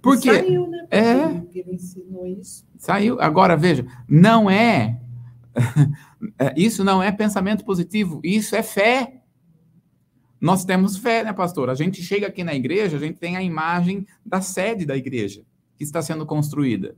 [0.02, 0.34] Por quê?
[0.34, 0.78] Saiu, né?
[0.82, 1.26] Porque É.
[1.26, 2.66] ele- Ele ensinou isso.
[2.78, 3.20] Saiu.
[3.20, 5.00] Agora, veja, não é.
[6.40, 9.19] é, Isso não é pensamento positivo, isso é fé.
[10.40, 11.70] Nós temos fé, né, pastor?
[11.70, 15.44] A gente chega aqui na igreja, a gente tem a imagem da sede da igreja
[15.76, 16.96] que está sendo construída.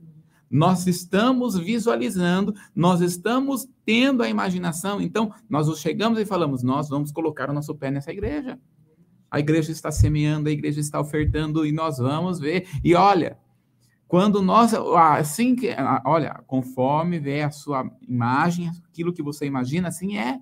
[0.50, 5.00] Nós estamos visualizando, nós estamos tendo a imaginação.
[5.00, 8.58] Então, nós chegamos e falamos: nós vamos colocar o nosso pé nessa igreja.
[9.30, 12.68] A igreja está semeando, a igreja está ofertando e nós vamos ver.
[12.84, 13.38] E olha,
[14.06, 15.74] quando nós, assim que,
[16.04, 20.38] olha, conforme vê a sua imagem, aquilo que você imagina, assim é.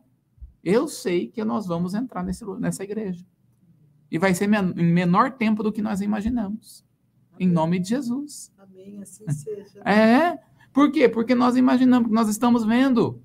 [0.62, 3.24] Eu sei que nós vamos entrar nesse, nessa igreja.
[4.10, 6.84] E vai ser men- em menor tempo do que nós imaginamos.
[7.38, 8.52] Em nome de Jesus.
[8.58, 9.80] Amém, assim seja.
[9.88, 10.38] É.
[10.72, 11.08] Por quê?
[11.08, 13.22] Porque nós imaginamos, nós estamos vendo.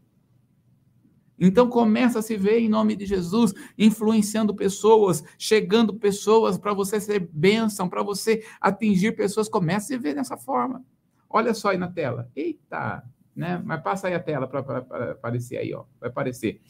[1.38, 6.99] Então começa a se ver em nome de Jesus, influenciando pessoas, chegando pessoas para você
[7.01, 9.49] ser bênção, para você atingir pessoas.
[9.49, 10.83] Começa a se ver dessa forma.
[11.29, 12.31] Olha só aí na tela.
[12.33, 13.03] Eita,
[13.36, 13.61] né?
[13.65, 14.77] Mas passa aí a tela para
[15.11, 15.83] aparecer aí, ó.
[15.99, 16.61] Vai aparecer.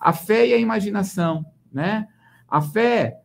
[0.00, 2.08] A fé e a imaginação, né?
[2.48, 3.20] A fé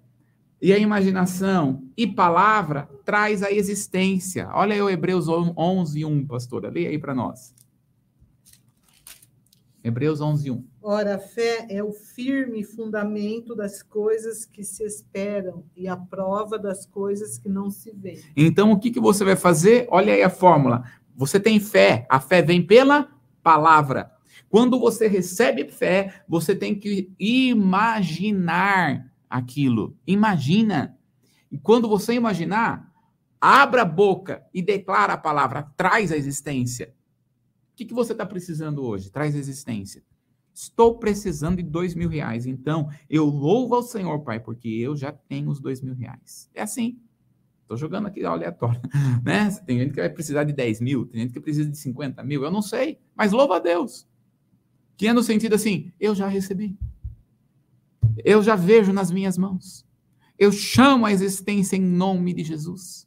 [0.61, 4.49] e a imaginação e palavra traz a existência.
[4.53, 6.69] Olha aí o Hebreus 11, 1, pastora.
[6.69, 7.53] Leia aí para nós.
[9.83, 10.65] Hebreus 11, 1.
[10.81, 16.57] Ora, a fé é o firme fundamento das coisas que se esperam e a prova
[16.57, 18.21] das coisas que não se veem.
[18.35, 19.85] Então, o que, que você vai fazer?
[19.91, 20.85] Olha aí a fórmula.
[21.13, 22.07] Você tem fé.
[22.09, 23.09] A fé vem pela
[23.41, 24.12] palavra.
[24.53, 29.97] Quando você recebe fé, você tem que imaginar aquilo.
[30.05, 30.95] Imagina.
[31.51, 32.93] E quando você imaginar,
[33.41, 36.93] abra a boca e declara a palavra, traz a existência.
[37.71, 39.09] O que, que você está precisando hoje?
[39.09, 40.03] Traz a existência.
[40.53, 42.45] Estou precisando de dois mil reais.
[42.45, 46.47] Então, eu louvo ao Senhor, Pai, porque eu já tenho os dois mil reais.
[46.53, 46.99] É assim.
[47.63, 48.79] Estou jogando aqui aleatório.
[49.25, 49.49] Né?
[49.65, 52.43] Tem gente que vai precisar de 10 mil, tem gente que precisa de 50 mil.
[52.43, 54.12] Eu não sei, mas louva a Deus.
[55.03, 56.77] Que é no sentido assim, eu já recebi.
[58.23, 59.85] Eu já vejo nas minhas mãos.
[60.39, 63.05] Eu chamo a existência em nome de Jesus.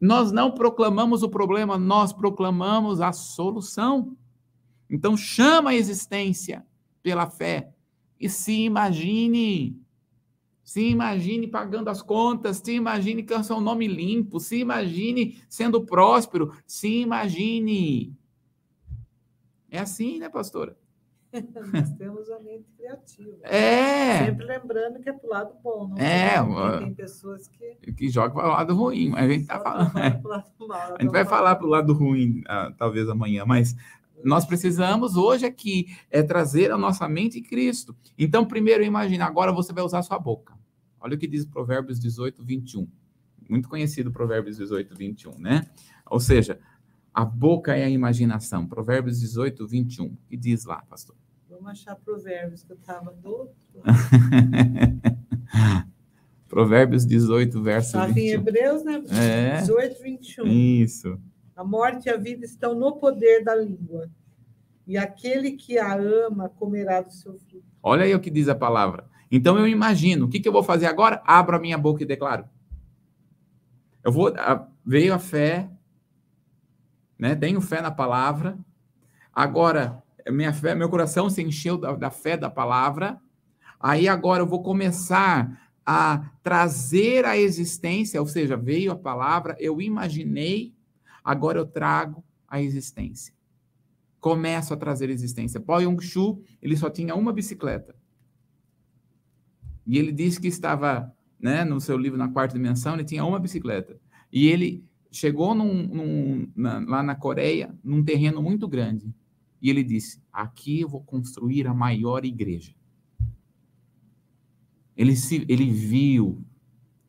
[0.00, 4.16] Nós não proclamamos o problema, nós proclamamos a solução.
[4.88, 6.66] Então chama a existência
[7.02, 7.74] pela fé.
[8.18, 9.78] E se imagine,
[10.62, 16.54] se imagine pagando as contas, se imagine com seu nome limpo, se imagine sendo próspero,
[16.66, 18.16] se imagine.
[19.70, 20.82] É assim, né, pastora?
[21.72, 23.38] Nós temos a mente criativa.
[23.42, 24.26] É.
[24.26, 26.40] Sempre lembrando que é pro lado bom, não é?
[26.40, 27.92] Tem, tem pessoas que.
[27.92, 29.98] Que jogam para o lado ruim, mas a gente tá falando.
[29.98, 30.22] É.
[30.66, 33.76] Mal, a gente vai falar para o lado ruim, ah, talvez amanhã, mas
[34.24, 37.94] nós precisamos hoje aqui é trazer a nossa mente Cristo.
[38.16, 40.54] Então, primeiro, imagina, agora você vai usar a sua boca.
[41.00, 42.88] Olha o que diz Provérbios 18, 21.
[43.48, 45.68] Muito conhecido Provérbios 18, 21, né?
[46.06, 46.58] Ou seja,
[47.12, 48.66] a boca é a imaginação.
[48.66, 50.06] Provérbios 18, 21.
[50.06, 51.14] O que diz lá, pastor?
[51.54, 53.54] Vamos achar Provérbios, que eu estava do outro.
[56.48, 58.22] Provérbios 18, verso Estava 21.
[58.22, 59.04] em Hebreus, né?
[59.10, 59.60] É.
[59.60, 60.46] 18, 21.
[60.46, 61.20] Isso.
[61.54, 64.10] A morte e a vida estão no poder da língua.
[64.84, 67.64] E aquele que a ama comerá do seu fruto.
[67.80, 69.08] Olha aí o que diz a palavra.
[69.30, 71.22] Então eu imagino, o que, que eu vou fazer agora?
[71.24, 72.48] Abro a minha boca e declaro.
[74.02, 75.70] Eu vou, a, veio a fé,
[77.16, 77.36] né?
[77.36, 78.58] Tenho fé na palavra.
[79.32, 83.20] Agora, minha fé, meu coração se encheu da, da fé da palavra.
[83.78, 89.82] Aí agora eu vou começar a trazer a existência, ou seja, veio a palavra, eu
[89.82, 90.74] imaginei
[91.24, 93.34] Agora eu trago a existência.
[94.20, 95.58] Começo a trazer existência.
[95.58, 97.96] Po Yong-Shu, ele só tinha uma bicicleta.
[99.86, 103.38] E ele disse que estava, né, no seu livro Na Quarta Dimensão, ele tinha uma
[103.38, 103.98] bicicleta.
[104.30, 109.14] E ele chegou num, num, na, lá na Coreia, num terreno muito grande.
[109.64, 112.74] E ele disse: Aqui eu vou construir a maior igreja.
[114.94, 116.44] Ele, se, ele viu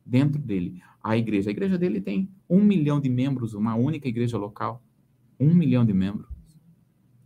[0.06, 1.50] dentro dele a igreja.
[1.50, 4.82] A igreja dele tem um milhão de membros, uma única igreja local.
[5.38, 6.34] Um milhão de membros.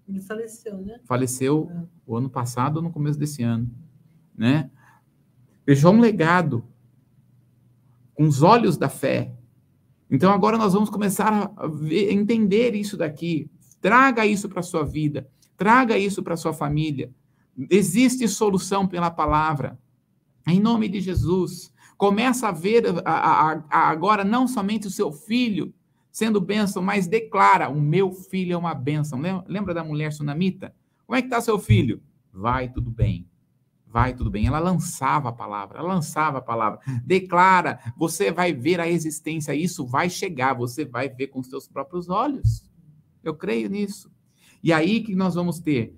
[0.09, 1.01] Ele faleceu, né?
[1.05, 1.85] Faleceu é.
[2.05, 3.71] o ano passado, no começo desse ano,
[4.37, 4.69] né?
[5.65, 6.65] Deixou um legado
[8.15, 9.33] com os olhos da fé.
[10.11, 13.49] Então agora nós vamos começar a, ver, a entender isso daqui.
[13.81, 15.29] Traga isso para a sua vida.
[15.57, 17.13] Traga isso para a sua família.
[17.71, 19.79] Existe solução pela palavra.
[20.47, 21.73] Em nome de Jesus.
[21.97, 25.75] Começa a ver a, a, a, agora não somente o seu filho
[26.11, 29.21] sendo bênção, mas declara: o meu filho é uma bênção.
[29.47, 30.75] Lembra, da mulher sunamita?
[31.07, 32.03] Como é que está seu filho?
[32.33, 33.29] Vai tudo bem.
[33.87, 34.47] Vai tudo bem.
[34.47, 36.81] Ela lançava a palavra, ela lançava a palavra.
[37.05, 42.09] Declara, você vai ver a existência, isso vai chegar, você vai ver com seus próprios
[42.09, 42.70] olhos.
[43.23, 44.11] Eu creio nisso.
[44.63, 45.97] E aí que nós vamos ter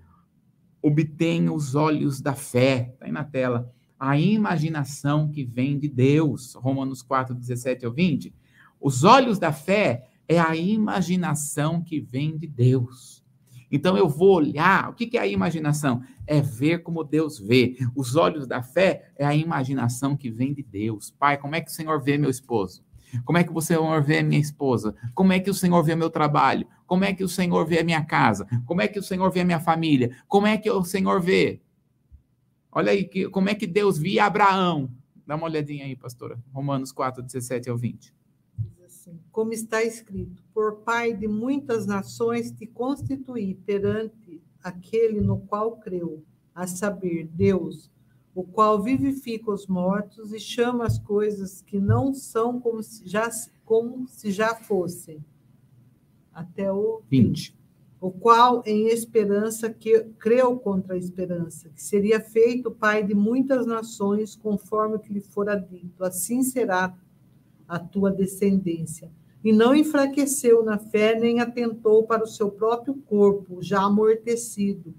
[0.83, 2.91] obtenha os olhos da fé.
[2.93, 6.55] Está aí na tela a imaginação que vem de Deus.
[6.55, 8.35] Romanos 4, 17 ao 20.
[8.81, 13.23] Os olhos da fé é a imaginação que vem de Deus.
[13.71, 16.03] Então eu vou olhar, o que é a imaginação?
[16.27, 17.77] É ver como Deus vê.
[17.95, 21.11] Os olhos da fé é a imaginação que vem de Deus.
[21.11, 22.85] Pai, como é que o Senhor vê meu esposo?
[23.25, 24.95] Como é que o Senhor vê minha esposa?
[25.15, 26.67] Como é que o Senhor vê meu trabalho?
[26.87, 28.47] Como é que o Senhor vê a minha casa?
[28.67, 30.17] Como é que o Senhor vê a minha família?
[30.29, 31.61] Como é que o Senhor vê
[32.75, 34.91] Olha aí que, como é que Deus via Abraão.
[35.27, 36.43] Dá uma olhadinha aí, pastora.
[36.53, 38.15] Romanos 4, 17 ao 20.
[38.85, 45.77] Assim, como está escrito, por pai de muitas nações te constituí perante aquele no qual
[45.77, 47.91] creu, a saber, Deus,
[48.35, 53.29] o qual vivifica os mortos e chama as coisas que não são como se já,
[53.65, 55.25] como se já fossem.
[56.33, 57.63] Até o 20
[58.03, 63.65] o qual em esperança que creu contra a esperança, que seria feito pai de muitas
[63.65, 66.93] nações, conforme o que lhe fora dito, assim será
[67.69, 69.09] a tua descendência.
[69.45, 74.93] E não enfraqueceu na fé, nem atentou para o seu próprio corpo, já amortecido,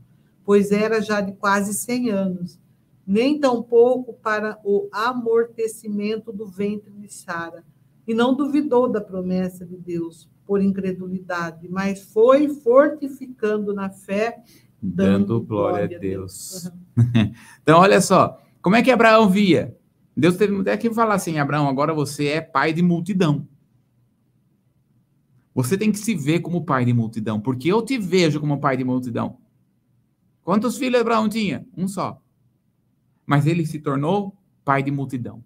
[0.46, 2.58] pois era já de quase cem anos,
[3.06, 7.64] nem tampouco para o amortecimento do ventre de Sara,
[8.08, 14.44] e não duvidou da promessa de Deus, por incredulidade, mas foi fortificando na fé,
[14.82, 16.64] dando, dando glória, glória, a Deus.
[16.64, 16.74] Deus.
[16.98, 17.34] Uhum.
[17.62, 19.76] então, olha só, como é que Abraão via?
[20.16, 23.48] Deus teve até que falar assim: Abraão, agora você é pai de multidão.
[25.56, 28.76] Você tem que se ver como pai de multidão, porque eu te vejo como pai
[28.76, 29.38] de multidão.
[30.44, 31.66] Quantos filhos Abraão tinha?
[31.78, 32.23] Um só.
[33.26, 35.44] Mas ele se tornou pai de multidão.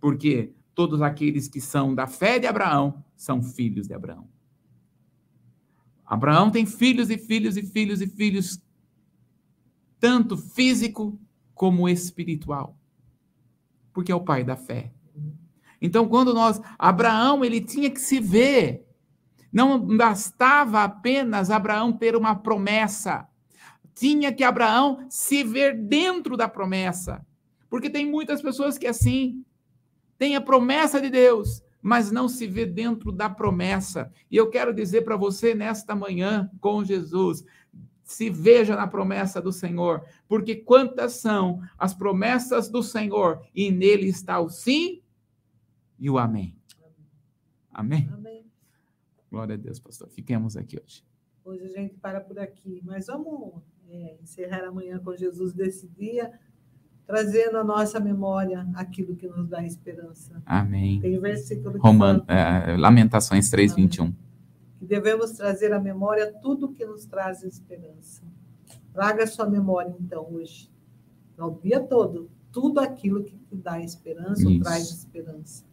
[0.00, 4.28] Porque todos aqueles que são da fé de Abraão são filhos de Abraão.
[6.04, 8.62] Abraão tem filhos e filhos e filhos e filhos,
[9.98, 11.18] tanto físico
[11.54, 12.76] como espiritual.
[13.92, 14.92] Porque é o pai da fé.
[15.80, 16.60] Então, quando nós.
[16.78, 18.86] Abraão, ele tinha que se ver.
[19.52, 23.28] Não bastava apenas Abraão ter uma promessa.
[23.94, 27.24] Tinha que Abraão se ver dentro da promessa.
[27.68, 29.44] Porque tem muitas pessoas que assim,
[30.18, 34.12] tem a promessa de Deus, mas não se vê dentro da promessa.
[34.30, 37.44] E eu quero dizer para você nesta manhã com Jesus,
[38.04, 44.08] se veja na promessa do Senhor, porque quantas são as promessas do Senhor e nele
[44.08, 45.02] está o sim
[45.98, 46.54] e o amém.
[47.70, 48.08] Amém?
[48.12, 48.46] Amém.
[49.30, 50.10] Glória a Deus, pastor.
[50.10, 51.02] Fiquemos aqui hoje.
[51.44, 53.62] Hoje a gente para por aqui, mas vamos
[53.92, 56.32] é, encerrar amanhã com Jesus desse dia,
[57.06, 60.42] trazendo à nossa memória aquilo que nos dá esperança.
[60.46, 60.98] Amém.
[61.00, 63.84] Tem versículo que Roman, é, Lamentações 3, Amém.
[63.84, 64.14] 21.
[64.78, 68.22] Que devemos trazer à memória tudo que nos traz esperança.
[68.94, 70.70] Traga a sua memória, então, hoje,
[71.38, 75.64] o dia todo, tudo aquilo que te dá esperança ou traz esperança.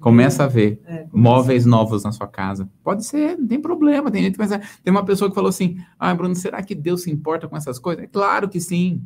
[0.00, 2.68] Começa a ver é, móveis novos na sua casa.
[2.82, 4.10] Pode ser, não tem problema.
[4.10, 7.02] Tem gente, mas é, tem uma pessoa que falou assim: Ah, Bruno, será que Deus
[7.02, 8.04] se importa com essas coisas?
[8.04, 9.02] É claro que sim.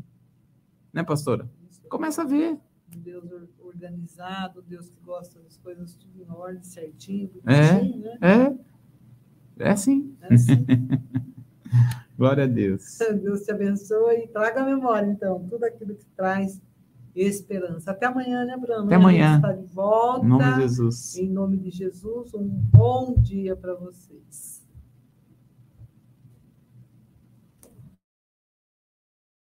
[0.92, 1.48] Né, pastora?
[1.88, 2.58] Começa a ver.
[2.96, 3.24] Deus
[3.60, 7.30] organizado, Deus que gosta das coisas tudo em ordem, certinho.
[7.46, 8.18] É, assim, né?
[8.20, 9.66] é.
[9.66, 10.16] É assim.
[10.22, 10.66] É assim.
[12.18, 12.98] Glória a Deus.
[13.22, 16.60] Deus te abençoe e traga a memória, então, tudo aquilo que traz
[17.14, 17.90] esperança.
[17.90, 18.86] Até amanhã, né, Bruno?
[18.86, 19.36] Até amanhã.
[19.36, 20.24] Está de volta.
[20.24, 21.16] Em nome de Jesus.
[21.16, 24.59] Em nome de Jesus, um bom dia para vocês.